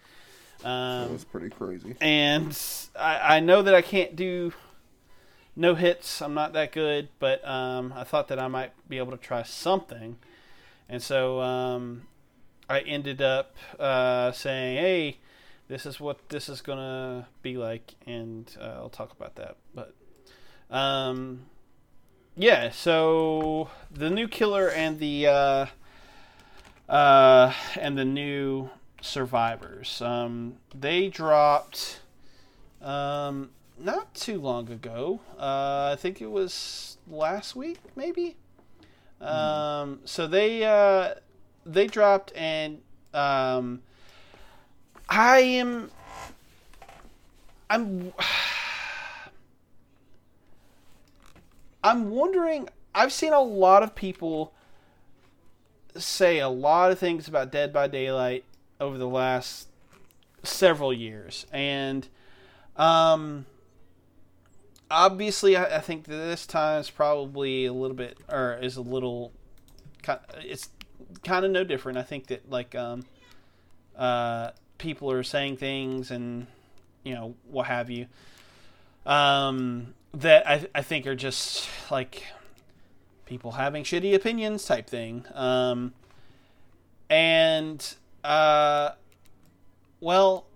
[0.62, 1.97] That Um, was pretty crazy.
[2.01, 2.57] and
[2.99, 4.53] I, I know that I can't do
[5.57, 6.22] no hits.
[6.22, 9.43] I'm not that good, but um, I thought that I might be able to try
[9.43, 10.16] something.
[10.89, 12.03] And so um,
[12.68, 15.16] I ended up uh, saying, "Hey,
[15.68, 19.57] this is what this is gonna be like," and uh, I'll talk about that.
[19.74, 19.95] But
[20.72, 21.46] um,
[22.34, 25.66] yeah, so the new killer and the uh,
[26.88, 28.70] uh, and the new
[29.02, 30.00] survivors.
[30.00, 32.00] Um, they dropped
[32.80, 35.20] um, not too long ago.
[35.38, 38.36] Uh, I think it was last week, maybe.
[39.20, 41.14] Um, so they uh,
[41.64, 42.80] they dropped, and
[43.14, 43.82] um,
[45.08, 45.90] I am
[47.70, 48.12] I'm
[51.83, 52.68] I'm wondering.
[52.95, 54.53] I've seen a lot of people
[55.97, 58.45] say a lot of things about Dead by Daylight
[58.80, 59.68] over the last
[60.43, 62.07] several years, and
[62.76, 63.47] um,
[64.91, 69.33] obviously, I, I think this time is probably a little bit, or is a little,
[70.41, 70.68] it's
[71.24, 71.99] kind of no different.
[71.99, 73.05] I think that like um,
[73.97, 76.47] uh, people are saying things and
[77.05, 78.07] you know what have you
[79.07, 82.24] um, that I, I think are just like
[83.26, 85.24] people having shitty opinions type thing.
[85.34, 85.94] Um,
[87.08, 87.94] and
[88.24, 88.90] uh,
[90.00, 90.46] well,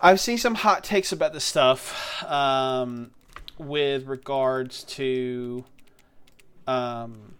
[0.00, 3.10] I've seen some hot takes about this stuff um,
[3.58, 5.64] with regards to,
[6.66, 7.34] um,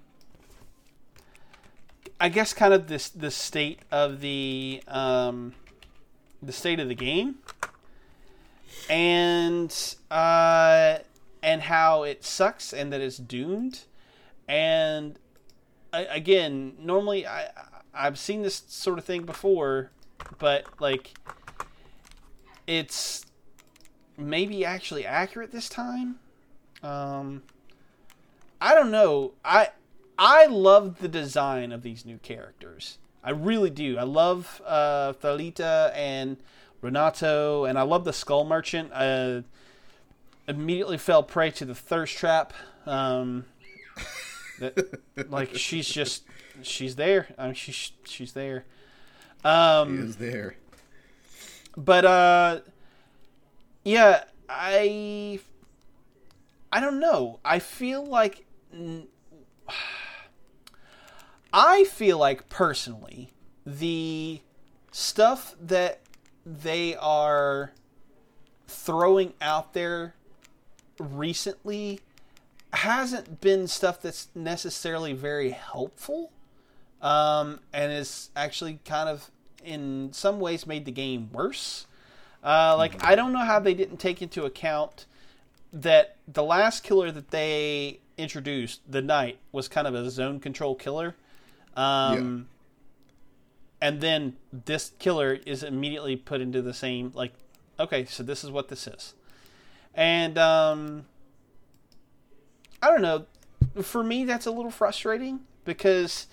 [2.20, 5.54] I guess, kind of this the state of the um,
[6.42, 7.36] the state of the game,
[8.88, 10.98] and uh,
[11.42, 13.80] and how it sucks and that it's doomed,
[14.48, 15.18] and
[15.92, 17.48] I, again, normally I
[17.94, 19.90] I've seen this sort of thing before,
[20.38, 21.14] but like
[22.66, 23.24] it's
[24.16, 26.18] maybe actually accurate this time.
[26.82, 27.42] Um,
[28.60, 29.32] I don't know.
[29.44, 29.70] I
[30.18, 32.98] I love the design of these new characters.
[33.22, 33.98] I really do.
[33.98, 36.36] I love uh, Thalita and
[36.86, 38.90] Renato, and I love the Skull Merchant.
[38.94, 39.42] I
[40.48, 42.52] immediately fell prey to the thirst trap.
[42.86, 43.44] Um,
[44.60, 46.24] that like she's just
[46.62, 47.28] she's there.
[47.36, 48.64] I mean, she's she's there.
[49.44, 50.56] Um, He is there.
[51.76, 52.60] but uh
[53.84, 55.38] yeah i
[56.72, 58.44] i don't know i feel like
[61.52, 63.30] i feel like personally
[63.64, 64.40] the
[64.90, 66.00] stuff that
[66.46, 67.72] they are
[68.68, 70.14] throwing out there
[70.98, 72.00] recently
[72.72, 76.30] hasn't been stuff that's necessarily very helpful
[77.02, 79.30] um, and is actually kind of
[79.64, 81.86] in some ways made the game worse.
[82.44, 85.06] Uh, like I don't know how they didn't take into account
[85.72, 90.74] that the last killer that they introduced, the knight, was kind of a zone control
[90.76, 91.16] killer.
[91.76, 92.48] Um,
[93.80, 97.32] And then this killer is immediately put into the same like,
[97.78, 99.14] okay, so this is what this is,
[99.94, 101.04] and um,
[102.82, 103.26] I don't know.
[103.82, 106.26] For me, that's a little frustrating because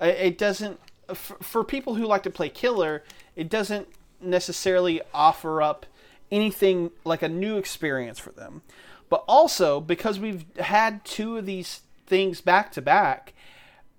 [0.00, 0.80] it doesn't.
[1.14, 3.04] For people who like to play killer,
[3.36, 3.88] it doesn't
[4.20, 5.86] necessarily offer up
[6.30, 8.62] anything like a new experience for them.
[9.08, 13.32] But also because we've had two of these things back to back,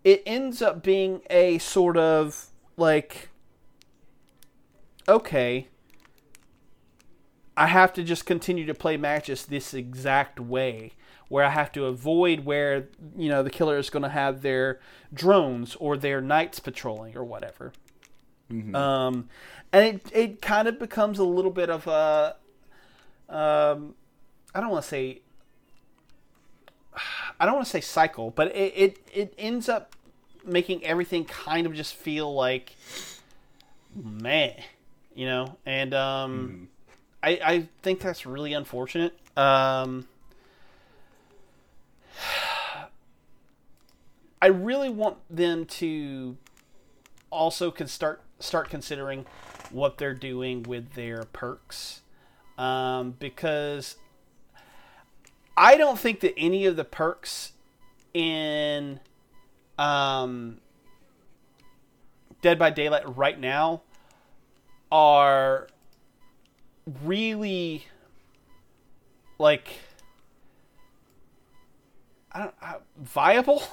[0.04, 2.49] it ends up being a sort of
[2.80, 3.30] like
[5.08, 5.68] okay,
[7.58, 10.94] I have to just continue to play matches this exact way
[11.28, 14.80] where I have to avoid where you know the killer is going to have their
[15.14, 17.74] drones or their knights patrolling or whatever.
[18.52, 18.76] Mm-hmm.
[18.76, 19.30] Um,
[19.72, 22.36] and it it kind of becomes a little bit of a
[23.30, 23.96] um,
[24.54, 25.22] I don't want to say
[27.40, 29.96] I don't want to say cycle, but it, it it ends up
[30.50, 32.76] making everything kind of just feel like
[33.96, 34.54] man,
[35.16, 36.66] you know, and um, mm-hmm.
[37.24, 39.18] I I think that's really unfortunate.
[39.38, 40.08] Um,
[44.42, 46.38] I really want them to
[47.30, 49.26] also can start start considering
[49.70, 52.02] what they're doing with their perks
[52.58, 53.98] um, because
[55.56, 57.54] I don't think that any of the perks
[58.14, 59.00] in
[59.80, 60.60] um,
[62.42, 63.82] Dead by Daylight right now
[64.92, 65.68] are
[67.04, 67.86] really
[69.38, 69.70] like
[72.32, 73.64] I don't uh, viable.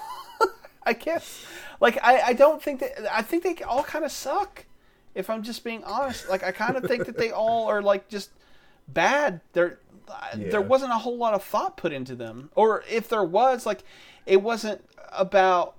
[0.86, 1.44] I guess.
[1.80, 4.64] Like I, I don't think that I think they all kind of suck.
[5.14, 8.08] If I'm just being honest, like I kind of think that they all are like
[8.08, 8.30] just
[8.86, 9.40] bad.
[9.54, 9.80] There,
[10.36, 10.50] yeah.
[10.50, 13.82] there wasn't a whole lot of thought put into them, or if there was, like
[14.26, 15.74] it wasn't about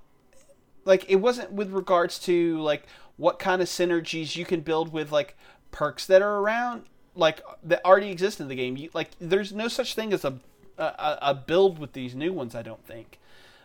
[0.88, 2.86] like it wasn't with regards to like
[3.16, 5.36] what kind of synergies you can build with like
[5.70, 6.84] perks that are around
[7.14, 8.76] like that already exist in the game.
[8.76, 10.38] You, like there's no such thing as a,
[10.78, 12.54] a, a build with these new ones.
[12.54, 13.20] I don't think.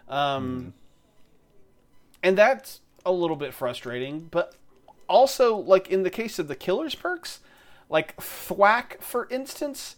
[0.07, 0.83] Um, mm
[2.23, 4.29] and that's a little bit frustrating.
[4.31, 4.55] But
[5.09, 7.41] also, like in the case of the killer's perks,
[7.89, 9.97] like thwack, for instance,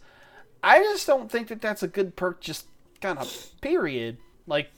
[0.63, 2.41] I just don't think that that's a good perk.
[2.41, 2.65] Just
[2.99, 4.17] kind of period.
[4.47, 4.71] Like,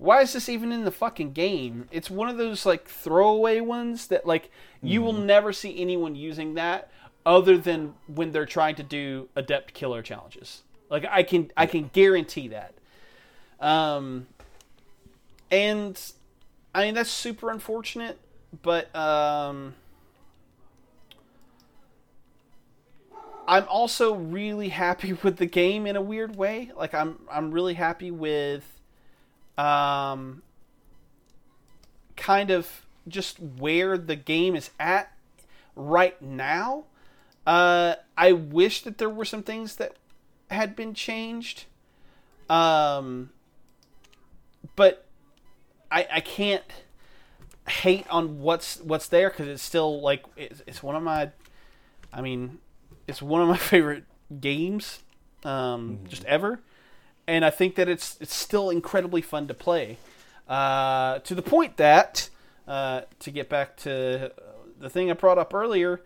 [0.00, 1.86] why is this even in the fucking game?
[1.90, 4.50] It's one of those like throwaway ones that like
[4.82, 5.04] you mm.
[5.04, 5.26] will mm-hmm.
[5.26, 6.90] never see anyone using that
[7.26, 10.62] other than when they're trying to do adept killer challenges.
[10.88, 12.72] Like I can I can guarantee that.
[13.60, 14.26] Um,
[15.50, 16.00] and
[16.74, 18.18] I mean, that's super unfortunate,
[18.62, 19.74] but um,
[23.46, 26.72] I'm also really happy with the game in a weird way.
[26.74, 28.79] Like I'm I'm really happy with
[29.60, 30.42] um,
[32.16, 35.12] kind of just where the game is at
[35.76, 36.84] right now.
[37.46, 39.96] Uh, I wish that there were some things that
[40.50, 41.64] had been changed.
[42.48, 43.30] Um,
[44.76, 45.06] but
[45.90, 46.64] I, I can't
[47.68, 51.30] hate on what's what's there because it's still like it's, it's one of my
[52.12, 52.58] I mean
[53.06, 54.04] it's one of my favorite
[54.40, 55.00] games
[55.44, 56.06] um, mm-hmm.
[56.06, 56.60] just ever
[57.30, 59.98] and I think that it's it's still incredibly fun to play.
[60.48, 62.28] Uh, to the point that
[62.66, 64.32] uh, to get back to
[64.78, 66.00] the thing I brought up earlier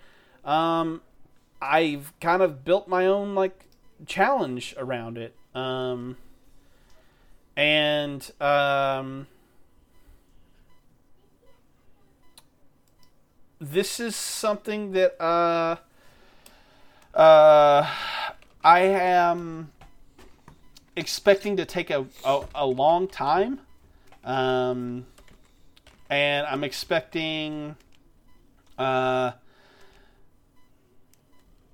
[0.44, 1.00] um,
[1.60, 3.66] I've kind of built my own like
[4.06, 5.34] challenge around it.
[5.54, 6.16] Um,
[7.56, 9.26] and um,
[13.60, 15.76] this is something that uh,
[17.16, 17.88] uh,
[18.62, 19.70] I am
[20.96, 23.60] expecting to take a, a, a long time.
[24.24, 25.06] Um,
[26.08, 27.76] and I'm expecting
[28.78, 29.32] uh,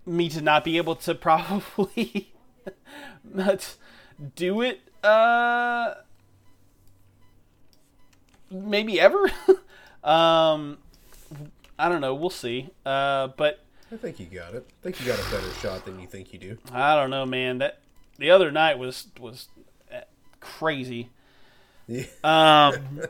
[0.07, 2.33] me to not be able to probably
[3.25, 3.77] not
[4.37, 5.95] do it uh,
[8.51, 9.31] maybe ever.
[10.05, 10.79] um,
[11.79, 12.15] I don't know.
[12.15, 12.71] We'll see.
[12.85, 14.67] Uh, but I think you got it.
[14.69, 16.59] I think you got a better shot than you think you do.
[16.73, 17.59] I don't know, man.
[17.59, 17.81] That
[18.21, 19.49] the other night was was
[19.93, 20.03] uh,
[20.39, 21.11] crazy.
[21.89, 22.05] Yeah.
[22.23, 23.01] Um,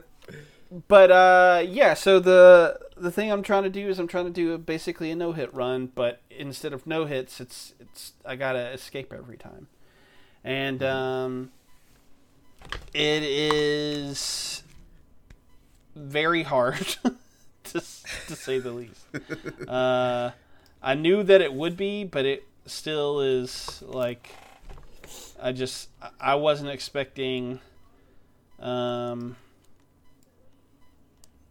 [0.88, 1.92] but uh, yeah.
[1.94, 5.16] So the the thing I'm trying to do is I'm trying to do basically a
[5.16, 9.66] no hit run, but instead of no hits, it's it's I gotta escape every time,
[10.42, 10.96] and mm-hmm.
[10.96, 11.50] um,
[12.94, 14.62] it is
[15.94, 16.96] very hard.
[17.72, 19.06] to, to say the least.
[19.68, 20.32] Uh,
[20.82, 24.30] I knew that it would be, but it still is like
[25.40, 25.88] I just
[26.20, 27.60] I wasn't expecting.
[28.58, 29.36] Um,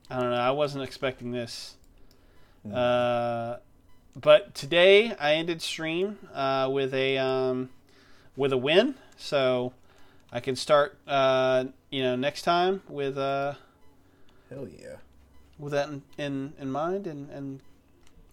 [0.09, 0.37] I don't know.
[0.37, 1.75] I wasn't expecting this.
[2.67, 2.75] Mm.
[2.75, 3.57] Uh,
[4.15, 7.69] but today I ended stream uh, with a um,
[8.35, 8.95] with a win.
[9.17, 9.73] So
[10.31, 13.55] I can start, uh, you know, next time with uh,
[14.49, 14.95] Hell yeah.
[15.57, 17.59] with that in, in, in mind, and, and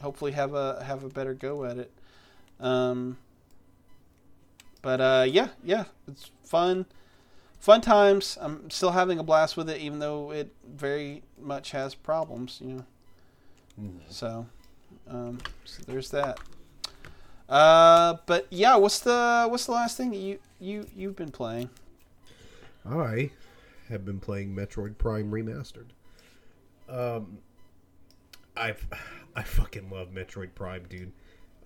[0.01, 1.91] hopefully have a have a better go at it.
[2.61, 3.19] Um,
[4.87, 6.87] but uh, yeah, yeah, it's fun,
[7.59, 8.39] fun times.
[8.41, 12.61] I'm still having a blast with it, even though it very much has problems.
[12.65, 12.85] You
[13.79, 14.47] know, so,
[15.09, 16.39] um, so there's that.
[17.49, 21.69] Uh, but yeah, what's the what's the last thing that you you you've been playing?
[22.89, 23.31] I
[23.89, 25.89] have been playing Metroid Prime Remastered.
[26.89, 27.39] Um,
[28.57, 28.87] I've
[29.35, 31.11] I fucking love Metroid Prime, dude.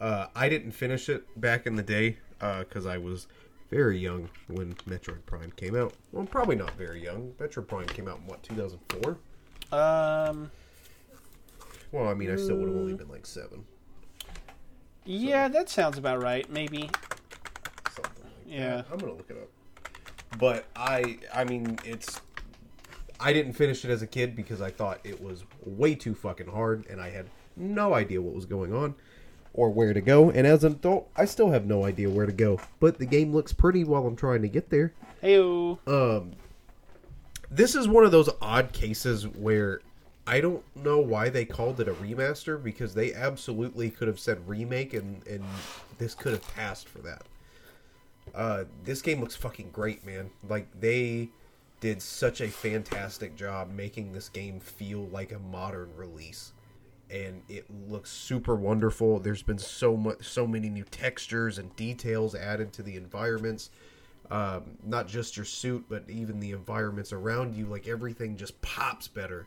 [0.00, 3.26] Uh, I didn't finish it back in the day because I was
[3.70, 5.93] very young when Metroid Prime came out.
[6.12, 7.32] Well, probably not very young.
[7.38, 9.16] Metroid Prime came out in what 2004.
[9.72, 10.51] Um,
[11.93, 13.64] Well, I mean, I still would have only been like seven.
[15.05, 16.49] yeah, that sounds about right.
[16.51, 16.91] Maybe.
[17.95, 18.76] something like Yeah.
[18.78, 18.86] that.
[18.93, 19.49] I'm gonna look it up.
[20.38, 22.20] But I, I mean, it's.
[23.22, 26.47] I didn't finish it as a kid because I thought it was way too fucking
[26.47, 28.95] hard, and I had no idea what was going on
[29.53, 30.30] or where to go.
[30.30, 32.61] And as an adult, I still have no idea where to go.
[32.78, 34.92] But the game looks pretty while I'm trying to get there.
[35.22, 35.78] Heyo.
[35.86, 36.32] Um,
[37.51, 39.80] this is one of those odd cases where
[40.26, 44.46] I don't know why they called it a remaster because they absolutely could have said
[44.48, 45.44] remake and and
[45.98, 47.22] this could have passed for that.
[48.34, 50.30] Uh, this game looks fucking great, man.
[50.48, 51.30] Like they
[51.80, 56.53] did such a fantastic job making this game feel like a modern release
[57.11, 59.18] and it looks super wonderful.
[59.18, 63.70] There's been so much, so many new textures and details added to the environments.
[64.30, 67.66] Um, not just your suit, but even the environments around you.
[67.66, 69.46] Like everything just pops better.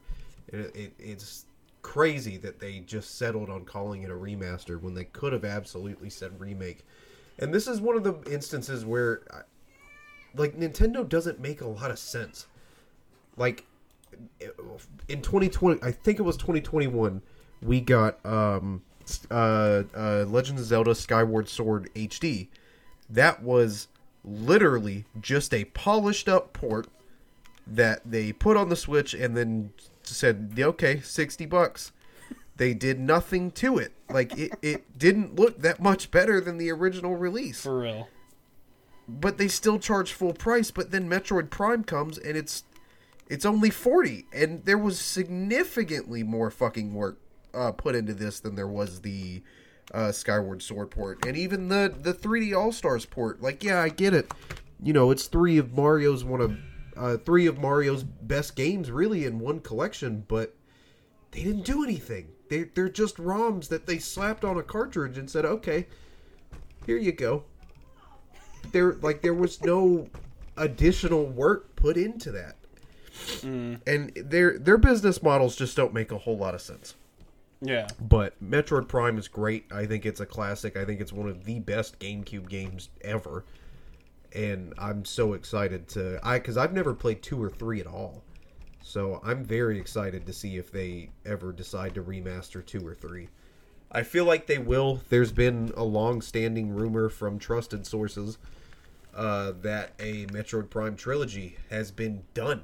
[0.49, 1.45] It, it, it's
[1.82, 6.09] crazy that they just settled on calling it a remaster when they could have absolutely
[6.09, 6.86] said remake.
[7.39, 9.22] And this is one of the instances where,
[10.36, 12.47] like, Nintendo doesn't make a lot of sense.
[13.38, 13.66] Like,
[15.07, 17.22] in 2020 i think it was 2021
[17.64, 18.82] we got um
[19.30, 22.47] uh, uh legend of zelda skyward sword hd
[23.09, 23.88] that was
[24.24, 26.88] literally just a polished up port
[27.66, 29.72] that they put on the switch and then
[30.03, 31.91] said okay 60 bucks.
[32.55, 33.93] They did nothing to it.
[34.09, 37.61] Like it, it didn't look that much better than the original release.
[37.61, 38.09] For real.
[39.07, 42.64] but they still charge full price but then metroid prime comes and it's
[43.28, 47.18] it's only 40 and there was significantly more fucking work
[47.54, 49.43] uh, put into this than there was the
[49.93, 51.26] uh, skyward sword port.
[51.26, 54.32] And even the the 3d all-stars port like yeah i get it.
[54.82, 56.58] You know it's three of mario's one of
[56.95, 60.56] uh, three of mario's best games really in one collection but
[61.32, 62.30] they didn't do anything.
[62.49, 65.88] They, they're just roms that they slapped on a cartridge and said okay
[66.86, 67.43] here you go.
[68.72, 70.08] There like there was no
[70.57, 72.56] additional work put into that.
[73.86, 76.95] And their their business models just don't make a whole lot of sense
[77.65, 77.88] Yeah.
[78.02, 79.72] but metroid prime is great.
[79.72, 80.76] I think it's a classic.
[80.76, 83.45] I think it's one of the best gamecube games ever.
[84.35, 88.23] And i'm so excited to i because i've never played two or three at all.
[88.81, 93.30] So i'm very excited to see if they ever decide to remaster two or three.
[93.91, 95.02] I feel like they will.
[95.10, 98.40] There's been a long-standing rumor from trusted sources
[99.15, 102.64] uh, that a Metroid Prime trilogy has been done,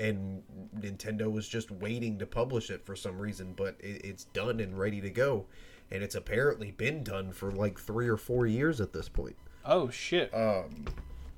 [0.00, 0.42] and
[0.78, 4.78] Nintendo was just waiting to publish it for some reason, but it, it's done and
[4.78, 5.44] ready to go,
[5.90, 9.36] and it's apparently been done for like three or four years at this point.
[9.64, 10.32] Oh shit.
[10.34, 10.86] Um,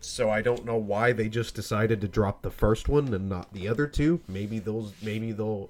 [0.01, 3.53] so I don't know why they just decided to drop the first one and not
[3.53, 4.21] the other two.
[4.29, 5.69] Maybe those, maybe they'll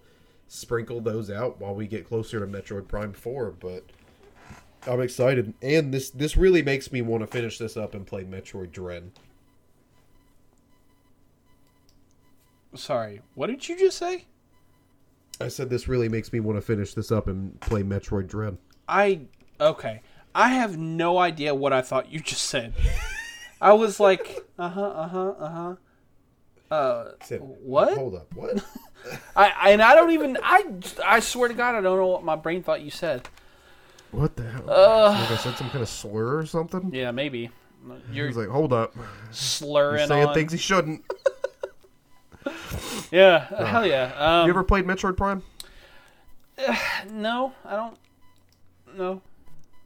[0.48, 3.84] sprinkle those out while we get closer to Metroid Prime Four, but.
[4.84, 8.24] I'm excited, and this this really makes me want to finish this up and play
[8.24, 9.12] Metroid Dread.
[12.74, 13.20] Sorry.
[13.34, 14.24] What did you just say?
[15.40, 18.58] I said this really makes me want to finish this up and play Metroid Dread.
[18.88, 19.22] I
[19.60, 20.02] okay.
[20.34, 22.72] I have no idea what I thought you just said.
[23.60, 25.74] I was like, uh huh, uh huh, uh huh.
[26.74, 27.92] Uh, Said, What?
[27.98, 28.64] Hold up, what?
[29.36, 30.38] I, and I don't even.
[30.42, 30.64] I
[31.04, 33.28] I swear to God, I don't know what my brain thought you said.
[34.10, 34.64] what the hell?
[34.66, 36.90] like I said some kind of slur or something.
[36.94, 37.50] Yeah, maybe
[38.12, 38.94] you're was like, "Hold up,
[39.32, 40.34] slurring saying on.
[40.34, 41.02] things he shouldn't."
[43.10, 44.12] Yeah, hell yeah.
[44.16, 45.42] Um, You ever played Metroid Prime?
[47.10, 47.96] no, I don't.
[48.96, 49.22] No,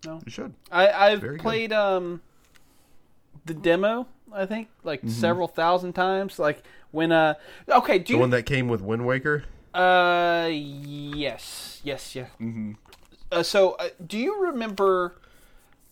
[0.04, 0.20] no.
[0.24, 0.54] You should.
[0.70, 1.42] I I've Very good.
[1.42, 2.20] played um
[3.44, 4.06] the demo.
[4.32, 5.10] I think like Mm-hmm.
[5.10, 6.38] several thousand times.
[6.38, 7.34] Like when uh
[7.68, 9.44] okay, do The you one that came with Wind Waker.
[9.74, 12.26] Uh, yes, yes, yeah.
[12.40, 12.72] Mm-hmm.
[13.30, 15.16] Uh, so, uh, do you remember?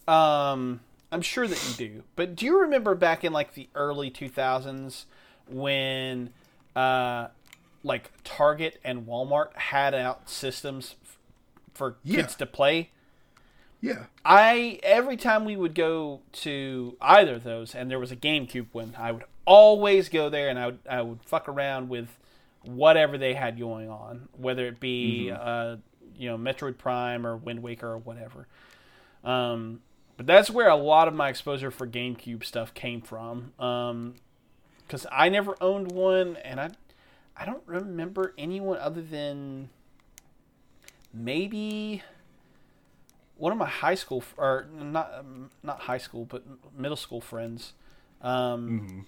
[0.08, 0.80] Um,
[1.12, 2.02] I'm sure that you do.
[2.16, 5.04] But do you remember back in like the early 2000s
[5.48, 6.30] when
[6.76, 7.28] uh,
[7.82, 11.18] like Target and Walmart had out systems f-
[11.74, 12.22] for Yeah.
[12.22, 12.90] kids to play?
[13.80, 14.04] Yeah.
[14.24, 18.66] I every time we would go to either of those, and there was a GameCube
[18.72, 22.08] one, I would always go there and I would I would fuck around with
[22.62, 25.76] whatever they had going on, whether it be uh,
[26.16, 28.46] you know Metroid Prime or Wind Waker or whatever.
[29.22, 29.82] Um,
[30.16, 33.52] but that's where a lot of my exposure for GameCube stuff came from.
[33.58, 34.14] Um,
[34.86, 36.70] because I never owned one, and I
[37.36, 39.70] I don't remember anyone other than
[41.12, 42.02] maybe
[43.36, 46.42] one of my high school or not um, not high school but
[46.76, 47.72] middle school friends
[48.22, 49.04] um,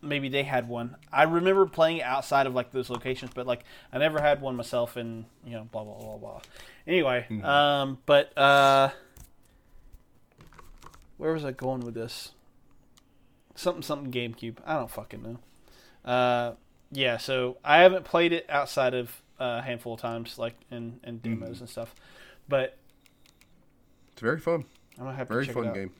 [0.00, 0.96] maybe they had one.
[1.12, 4.96] I remember playing outside of like those locations but like i never had one myself
[4.96, 6.40] and you know blah blah blah blah.
[6.86, 8.90] Anyway um, but uh,
[11.18, 12.32] where was i going with this
[13.54, 16.54] something something gamecube i don't fucking know uh,
[16.90, 21.00] yeah so i haven't played it outside of uh, a handful of times like in,
[21.04, 21.94] in demos and stuff
[22.48, 22.76] but
[24.12, 24.64] It's very fun.
[24.98, 25.74] i'm gonna have to Very check fun it out.
[25.74, 25.90] game.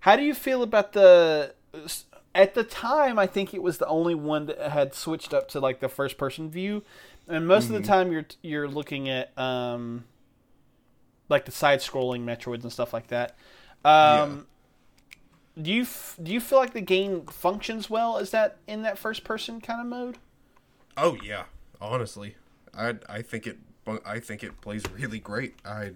[0.00, 1.54] How do you feel about the?
[2.34, 5.60] At the time, I think it was the only one that had switched up to
[5.60, 6.82] like the first person view,
[7.26, 7.74] and most Mm-hmm.
[7.74, 10.04] of the time you're you're looking at um,
[11.28, 13.36] like the side scrolling Metroids and stuff like that.
[13.84, 14.46] Um,
[15.60, 18.18] Do you f- do you feel like the game functions well?
[18.18, 20.18] Is that in that first person kind of mode?
[20.96, 21.44] Oh yeah,
[21.80, 22.36] honestly,
[22.76, 23.58] I I think it
[24.04, 25.54] I think it plays really great.
[25.64, 25.92] I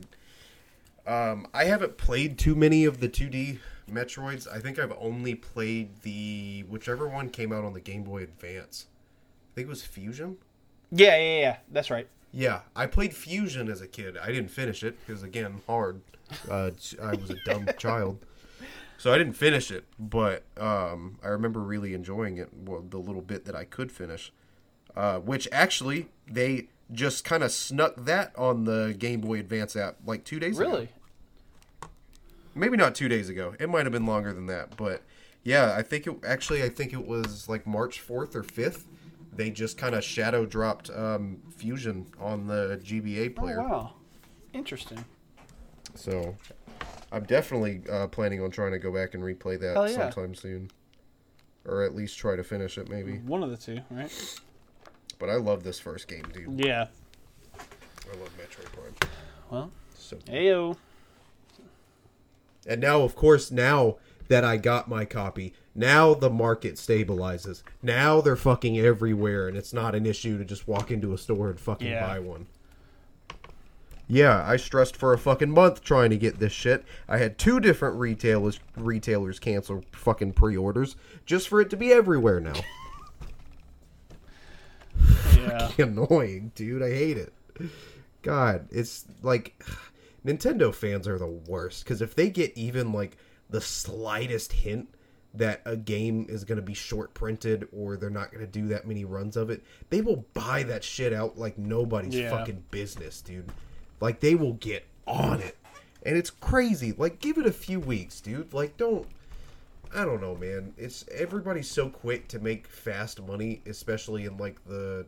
[1.07, 3.59] um I haven't played too many of the 2D
[3.91, 4.47] Metroids.
[4.53, 8.87] I think I've only played the whichever one came out on the Game Boy Advance.
[9.53, 10.39] I think it was Fusion.
[10.91, 11.57] Yeah, yeah, yeah.
[11.71, 12.09] That's right.
[12.33, 14.17] Yeah, I played Fusion as a kid.
[14.17, 16.01] I didn't finish it because again, hard.
[16.51, 16.71] Uh,
[17.03, 18.25] I was a dumb child,
[19.03, 19.85] so I didn't finish it.
[19.99, 22.51] But um, I remember really enjoying it.
[22.55, 24.33] Well, the little bit that I could finish,
[24.97, 29.97] uh, which actually they just kind of snuck that on the Game Boy Advance app
[30.07, 30.69] like two days ago.
[30.71, 30.89] Really?
[32.55, 33.55] Maybe not two days ago.
[33.59, 35.03] It might have been longer than that, but
[35.43, 36.63] yeah, I think it actually.
[36.63, 38.87] I think it was like March fourth or fifth.
[39.35, 43.61] They just kind of shadow dropped um, Fusion on the GBA Oh, player.
[43.63, 43.95] wow.
[44.53, 45.03] Interesting.
[45.95, 46.37] So
[47.13, 49.95] I'm definitely uh, planning on trying to go back and replay that yeah.
[49.95, 50.71] sometime soon,
[51.67, 53.19] or at least try to finish it maybe.
[53.19, 54.41] One of the two, right?
[55.19, 56.65] But I love this first game, dude.
[56.65, 56.87] Yeah.
[57.55, 59.11] I love Metroid Prime.
[59.51, 60.77] Well, So ayo.
[62.67, 63.97] and now, of course, now
[64.29, 67.63] that I got my copy, now the market stabilizes.
[67.83, 71.51] Now they're fucking everywhere, and it's not an issue to just walk into a store
[71.51, 72.07] and fucking Yeah.
[72.07, 72.47] buy one.
[74.13, 76.85] Yeah, I stressed for a fucking month trying to get this shit.
[77.09, 82.39] I had two different retailers retailers cancel fucking pre-orders just for it to be everywhere
[82.39, 82.53] now.
[85.35, 85.71] Yeah.
[85.79, 86.83] annoying, dude.
[86.83, 87.33] I hate it.
[88.21, 89.65] God, it's like
[90.27, 93.17] Nintendo fans are the worst because if they get even like
[93.49, 94.89] the slightest hint
[95.35, 98.69] that a game is going to be short printed or they're not going to do
[98.69, 102.31] that many runs of it, they will buy that shit out like nobody's Yeah.
[102.31, 103.51] fucking business, dude.
[104.03, 105.57] Like they will get on it.
[106.03, 106.93] And it's crazy.
[106.93, 108.53] Like give it a few weeks, dude.
[108.53, 109.07] Like don't
[109.95, 110.75] I don't know, man.
[110.77, 115.07] It's everybody's so quick to make fast money, especially in like the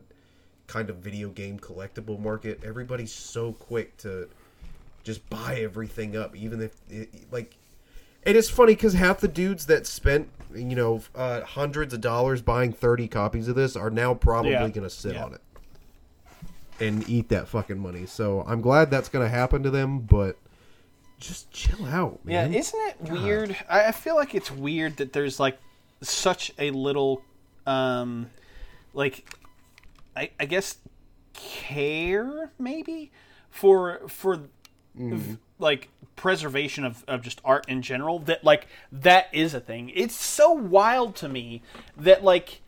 [0.67, 2.61] kind of video game collectible market.
[2.63, 4.29] Everybody's so quick to
[5.03, 7.57] just buy everything up, even if it, like.
[8.23, 12.41] And it's funny because half the dudes that spent you know uh, hundreds of dollars
[12.41, 14.61] buying thirty copies of this are now probably Yeah.
[14.69, 15.25] going to sit Yeah.
[15.25, 15.41] on it
[16.79, 18.05] and eat that fucking money.
[18.05, 20.37] So I'm glad that's going to happen to them, but
[21.19, 23.55] just chill out, Yeah, isn't it weird?
[23.69, 25.57] I, feel like it's weird that there's like
[26.01, 27.21] such a little,
[27.65, 28.29] um,
[28.93, 29.27] like,
[30.15, 30.77] I, I guess
[31.33, 33.11] care maybe
[33.49, 34.39] for for
[34.95, 39.91] v- like preservation of, of just art in general that like that is a thing
[39.93, 41.61] it's so wild to me
[41.97, 42.61] that like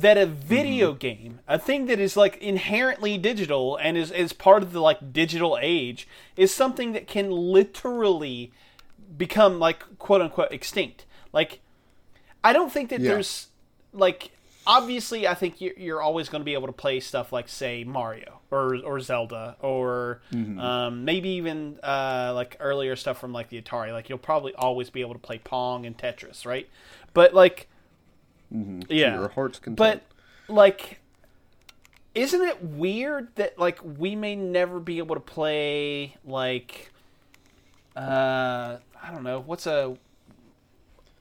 [0.00, 4.62] that a video game a thing that is like inherently digital and is, is part
[4.62, 6.06] of the like digital age
[6.36, 8.52] is something that can literally
[9.16, 11.60] become like quote unquote extinct like
[12.44, 13.12] I don't think that Yeah.
[13.12, 13.48] there's
[13.92, 14.30] like
[14.66, 17.84] obviously I think you're, you're always going to be able to play stuff like say
[17.84, 20.20] Mario or or Zelda or
[20.60, 23.92] um, maybe even uh, like earlier stuff from like the Atari.
[23.92, 26.68] Like you'll probably always be able to play Pong and Tetris, right?
[27.14, 27.66] But like,
[28.50, 30.02] yeah, your heart's content.
[30.48, 31.00] but like.
[32.14, 36.90] Isn't it weird that like we may never be able to play like
[37.94, 39.96] uh, I don't know what's a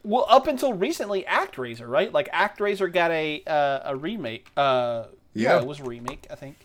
[0.04, 2.12] well up until recently ActRaiser, right?
[2.12, 4.48] Like ActRaiser got a uh, a remake.
[4.56, 5.56] Uh, yeah.
[5.56, 5.62] Yeah.
[5.62, 6.58] it was a remake, I think.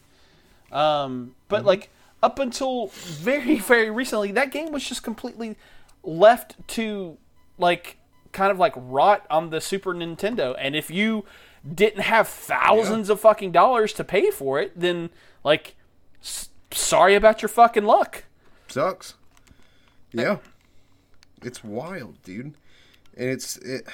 [0.71, 1.91] Um, but like
[2.23, 5.57] up until very very recently, that game was just completely
[6.03, 7.19] left to
[7.59, 7.99] like
[8.33, 10.55] kind of like rot on the Super Nintendo.
[10.59, 11.25] And if you
[11.75, 15.11] didn't have thousands of fucking dollars to pay for it, then
[15.45, 15.77] like
[16.21, 18.25] s- sorry about your fucking luck.
[18.69, 19.15] Sucks.
[20.13, 20.39] Yeah.
[21.43, 22.55] It's wild, dude.
[23.17, 23.87] And it's it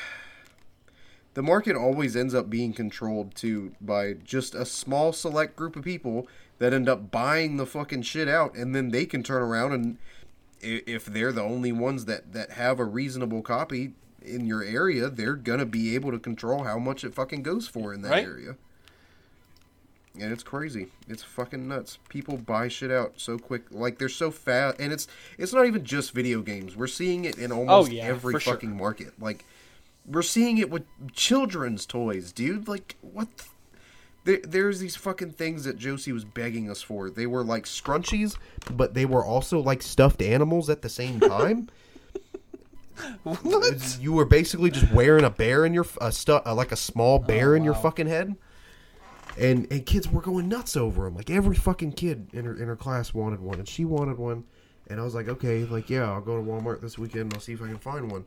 [1.34, 5.84] the market always ends up being controlled too by just a small select group of
[5.84, 6.26] people
[6.58, 9.98] that end up buying the fucking shit out and then they can turn around and
[10.60, 13.92] if they're the only ones that that have a reasonable copy
[14.28, 17.92] in your area, they're gonna be able to control how much it fucking goes for
[17.94, 18.24] in that Right.
[18.24, 18.56] area.
[20.20, 20.88] And it's crazy.
[21.08, 21.98] It's fucking nuts.
[22.08, 23.62] People buy shit out so quick.
[23.70, 25.06] Like they're so fast, and it's
[25.38, 26.74] it's not even just video games.
[26.76, 28.54] We're seeing it in oh, almost Oh, yeah, every for sure.
[28.54, 29.12] fucking market.
[29.20, 29.44] Like
[30.04, 32.66] we're seeing it with children's toys, dude.
[32.66, 33.28] Like what?
[33.36, 33.44] The,
[34.24, 37.10] there, there's these fucking things that Josie was begging us for.
[37.10, 38.36] They were like scrunchies,
[38.70, 41.68] but they were also like stuffed animals at the same time.
[43.22, 43.98] What?
[44.00, 47.18] You were basically just wearing a bear in your a stu- uh, like a small
[47.18, 48.36] bear in your fucking head.
[49.38, 51.14] And and kids were going nuts over them.
[51.14, 54.44] Like every fucking kid in her in her class wanted one, and she wanted one.
[54.88, 57.24] And I was like, okay, like yeah, I'll go to Walmart this weekend.
[57.24, 58.24] and I'll see if I can find one.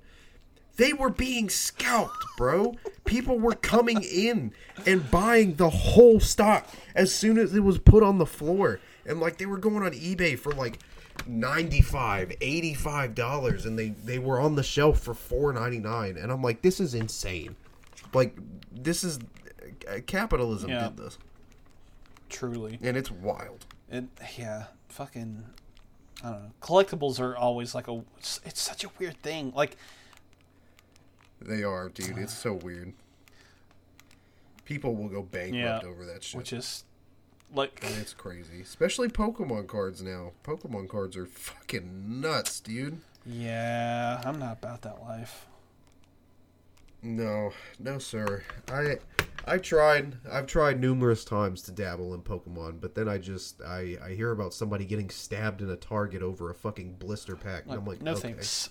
[0.78, 2.76] They were being scalped, bro.
[3.04, 4.54] People were coming in
[4.86, 8.80] and buying the whole stock as soon as it was put on the floor.
[9.06, 10.80] And like they were going on eBay for like
[11.28, 16.62] 95 85 dollars and they they were on the shelf for 4.99 and I'm like
[16.62, 17.56] this is insane.
[18.14, 18.36] Like
[18.72, 19.20] this is
[19.90, 20.90] uh, capitalism Yeah.
[20.90, 21.18] did this
[22.30, 22.80] Truly.
[22.82, 23.66] and it's wild.
[23.90, 24.06] It,
[24.38, 25.44] yeah, fucking.
[26.24, 26.52] I don't know.
[26.62, 28.04] Collectibles are always like a.
[28.20, 29.52] It's, it's such a weird thing.
[29.56, 29.76] Like,
[31.42, 32.18] They are, dude.
[32.18, 32.94] It's so weird.
[34.64, 36.38] People will go bankrupt Yeah, over that shit.
[36.38, 36.86] which is
[37.54, 37.80] like.
[37.84, 38.62] And it's crazy.
[38.62, 40.32] Especially Pokemon cards now.
[40.44, 43.00] Pokemon cards are fucking nuts, dude.
[43.26, 45.48] Yeah, I'm not about that life.
[47.04, 48.44] No, no, sir.
[48.72, 48.98] I
[49.46, 50.18] I tried.
[50.32, 54.32] I've tried numerous times to dabble in Pokemon, but then I just I I hear
[54.32, 58.02] about somebody getting stabbed in a Target over a fucking blister pack, and I'm like,
[58.02, 58.70] no okay, thanks.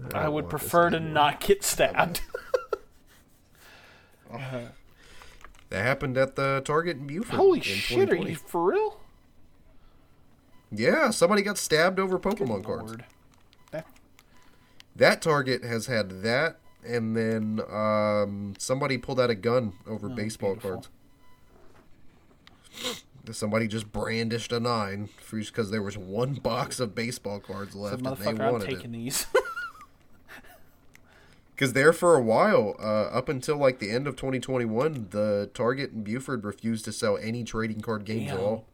[0.00, 2.20] don't I would prefer to not get stabbed.
[4.32, 4.38] Oh.
[4.38, 4.68] Uh,
[5.70, 7.34] That happened at the Target in Buford.
[7.36, 9.00] Holy in shit, are you for real?
[10.70, 12.94] Yeah, somebody got stabbed over Pokemon cards.
[13.72, 13.86] That-
[14.96, 20.50] That Target has had that, and then um, somebody pulled out a gun over baseball
[20.50, 20.70] Oh, beautiful.
[20.72, 20.88] cards.
[23.32, 28.04] Somebody just brandished a nine because there was one box of baseball cards left, and
[28.06, 28.98] they motherfucker, I'm wanted taking it.
[28.98, 29.26] these.
[31.54, 35.92] Because there for a while, uh, up until like the end of 2021, the Target
[35.92, 38.64] and Buford refused to sell any trading card games at all.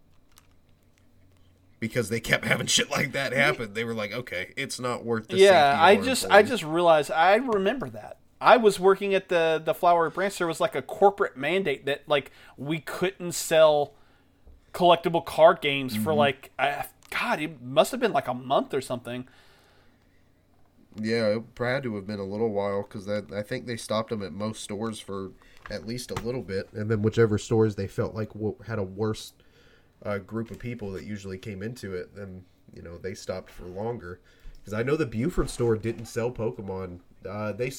[1.78, 3.74] Because they kept having shit like that happen.
[3.74, 7.36] They were like, okay, it's not worth the yeah, I just I just realized I
[7.36, 8.19] remember that.
[8.40, 10.36] I was working at the the Flowery Branch.
[10.36, 13.93] There was like a corporate mandate that like we couldn't sell
[14.73, 16.05] collectible card games Mm-hmm.
[16.05, 19.27] for like I, God, it must have been like a month or something.
[20.96, 24.22] Yeah, it had to have been a little while because I think they stopped them
[24.22, 25.30] at most stores for
[25.70, 28.82] at least a little bit, and then whichever stores they felt like w- had a
[28.82, 29.32] worse
[30.04, 32.44] uh, group of people that usually came into it, then
[32.74, 34.20] you know they stopped for longer.
[34.58, 36.98] Because I know the Buford store didn't sell Pokemon.
[37.26, 37.72] Uh, they,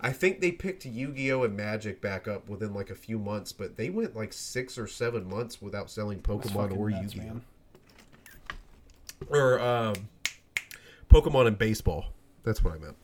[0.00, 3.76] I think they picked Yu-Gi-Oh and Magic back up within like a few months, but
[3.76, 7.42] they went like six or seven months without selling Pokemon or nuts, Yu-Gi-Oh man.
[9.30, 9.94] or um,
[11.08, 12.06] Pokemon and baseball.
[12.46, 12.96] That's what I meant.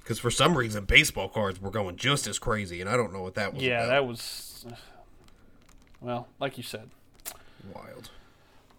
[0.00, 3.22] Because for some reason, baseball cards were going just as crazy, and I don't know
[3.22, 3.62] what that was.
[3.62, 3.88] Yeah, about.
[3.90, 4.66] that was
[6.00, 6.88] well, like you said,
[7.72, 8.10] wild.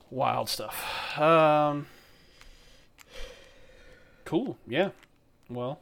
[0.10, 1.18] wild stuff.
[1.18, 1.86] Um,
[4.26, 4.58] cool.
[4.68, 4.90] Yeah.
[5.48, 5.80] Well,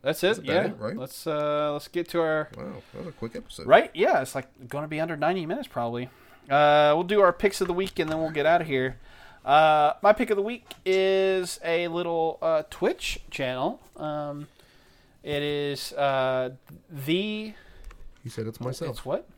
[0.00, 0.38] that's it.
[0.38, 0.66] about yeah.
[0.66, 0.96] it, right?
[0.96, 3.66] Let's uh let's get to our Wow, that was a quick episode.
[3.66, 3.90] Right?
[3.92, 6.10] Yeah, it's like going to be under 90 minutes probably.
[6.48, 8.98] Uh, we'll do our picks of the week and then we'll get out of here.
[9.44, 13.80] Uh, my pick of the week is a little uh, Twitch channel.
[13.96, 14.48] Um,
[15.22, 16.50] it is uh,
[16.90, 17.52] the.
[18.22, 18.90] You said it's myself.
[18.96, 19.28] It's what?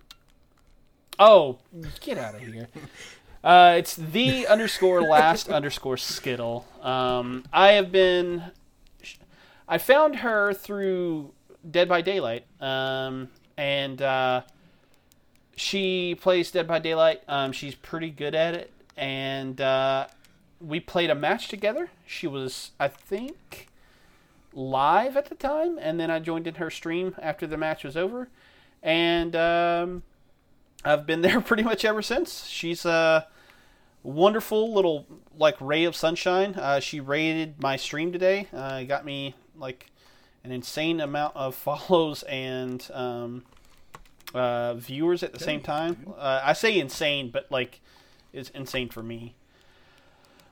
[1.18, 1.58] Oh,
[2.00, 2.68] get out of here.
[3.44, 6.66] Uh, it's the underscore last underscore skittle.
[6.82, 8.42] Um, I have been.
[9.68, 11.32] I found her through
[11.70, 14.42] Dead by Daylight, um, and uh,
[15.54, 17.22] she plays Dead by Daylight.
[17.28, 20.06] Um, she's pretty good at it, and uh,
[20.60, 21.90] we played a match together.
[22.06, 23.68] She was, I think,
[24.52, 27.96] live at the time, and then I joined in her stream after the match was
[27.96, 28.28] over,
[28.82, 30.02] and um,
[30.84, 32.46] I've been there pretty much ever since.
[32.46, 33.26] She's a
[34.02, 35.06] wonderful little
[35.36, 36.54] like ray of sunshine.
[36.54, 38.48] Uh, she rated my stream today.
[38.52, 39.90] Uh, got me like
[40.44, 41.54] an insane amount of
[41.88, 43.44] follows and um,
[44.34, 46.12] uh, viewers at the same time.
[46.16, 47.80] Uh, I say insane, but like
[48.36, 49.34] it's insane for me.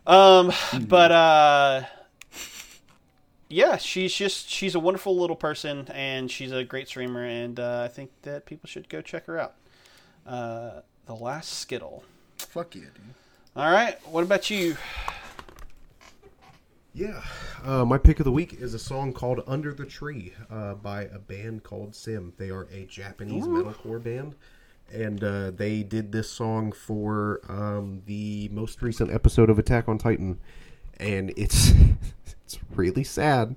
[0.06, 0.52] Um,
[0.88, 1.82] but uh,
[3.48, 7.82] yeah, she's just she's a wonderful little person and she's a great streamer, and uh,
[7.84, 9.54] I think that people should go check her out.
[10.26, 12.02] Uh, the Last Skittle.
[12.38, 13.14] Fuck yeah, dude.
[13.56, 14.76] All right, what about you?
[16.94, 17.22] Yeah.
[17.64, 21.02] Uh, my pick of the week is a song called Under the Tree uh, by
[21.02, 22.32] a band called SiM.
[22.38, 24.36] They are a Japanese metalcore band.
[24.92, 29.98] And uh, they did this song for um, the most recent episode of Attack on
[29.98, 30.38] Titan.
[30.98, 31.72] And it's
[32.44, 33.56] it's really sad.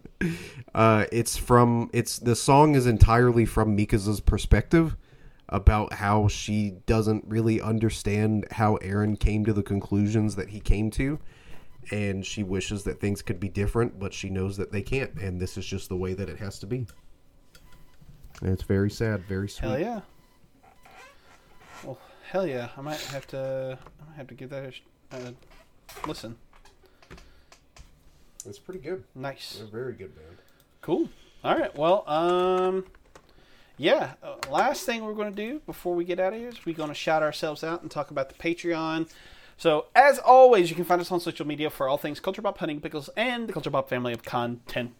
[0.73, 4.95] Uh, it's from it's the song is entirely from Mikasa's perspective
[5.49, 10.91] about how she doesn't really understand how Eren came to the conclusions that he came
[10.91, 11.19] to
[11.91, 15.39] and she wishes that things could be different, but she knows that they can't, and
[15.39, 16.85] this is just the way that it has to be.
[18.41, 19.69] And it's very sad, very sweet.
[19.69, 20.01] Hell yeah.
[21.83, 21.97] Well,
[22.29, 22.69] hell yeah.
[22.77, 23.77] I might have to.
[23.81, 24.81] I might have to give that a sh-
[25.11, 25.31] uh,
[26.05, 26.37] listen.
[28.45, 29.03] It's pretty good.
[29.13, 29.55] Nice.
[29.57, 30.37] They're a very good band.
[30.81, 31.09] Cool.
[31.43, 31.75] All right.
[31.75, 32.85] Well, um,
[33.77, 34.13] yeah.
[34.23, 36.75] Uh, last thing we're going to do before we get out of here is we're
[36.75, 39.09] going to shout ourselves out and talk about the Patreon.
[39.57, 42.57] So, as always, you can find us on social media for all things Culture Bop,
[42.59, 44.93] Hunting Pixels, and the Culture Bop family of content.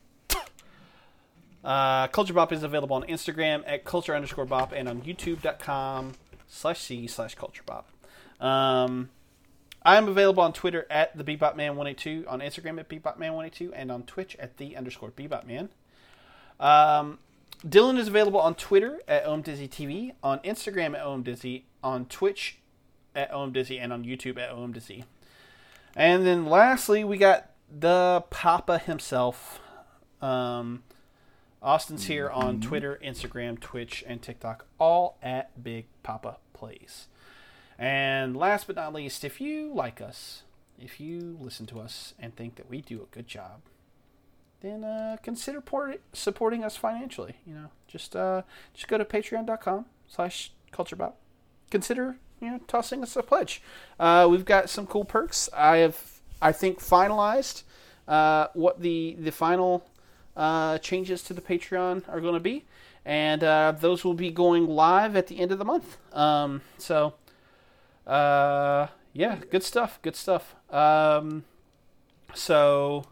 [1.63, 6.13] Uh, Culture Bop is available on Instagram at culture underscore bop and on youtube.com
[6.47, 7.89] slash c slash culture bop.
[8.39, 9.09] Um,
[9.83, 14.57] I'm available on Twitter at the BebopMan182, on Instagram at BebopMan182, and on Twitch at
[14.57, 15.69] the underscore BebopMan.
[16.59, 17.19] Um,
[17.65, 22.57] Dylan is available on Twitter at OMDizzyTV, on Instagram at OMDizzy, on Twitch
[23.15, 25.05] at OMDizzy, and on YouTube at OMDizzy.
[25.95, 29.59] And then lastly, we got the Papa himself.
[30.21, 30.83] Um,
[31.61, 37.07] Austin's here on Twitter, Instagram, Twitch, and TikTok, all at Big Papa Plays.
[37.79, 40.43] And last but not least, if you like us,
[40.79, 43.61] if you listen to us and think that we do a good job,
[44.61, 47.35] then uh, consider port- supporting us financially.
[47.45, 48.43] You know, just uh,
[48.73, 51.13] just go to patreon.com slash culturebop.
[51.69, 53.61] Consider you know tossing us a pledge.
[53.99, 55.49] Uh, we've got some cool perks.
[55.55, 57.63] I have I think finalized
[58.07, 59.87] uh, what the the final
[60.37, 62.63] uh, changes to the Patreon are going to be,
[63.03, 65.97] and uh, those will be going live at the end of the month.
[66.15, 67.15] Um, so,
[68.05, 69.99] uh, yeah, good stuff.
[70.01, 70.55] Good stuff.
[70.69, 71.43] Um,
[72.33, 73.03] so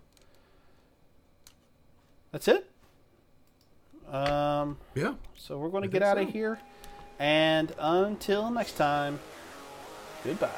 [2.31, 2.69] that's it.
[4.07, 5.15] Um, Yeah.
[5.35, 6.31] so we're going to get out of so.
[6.31, 6.59] here,
[7.17, 9.19] and until next time,
[10.23, 10.49] goodbye.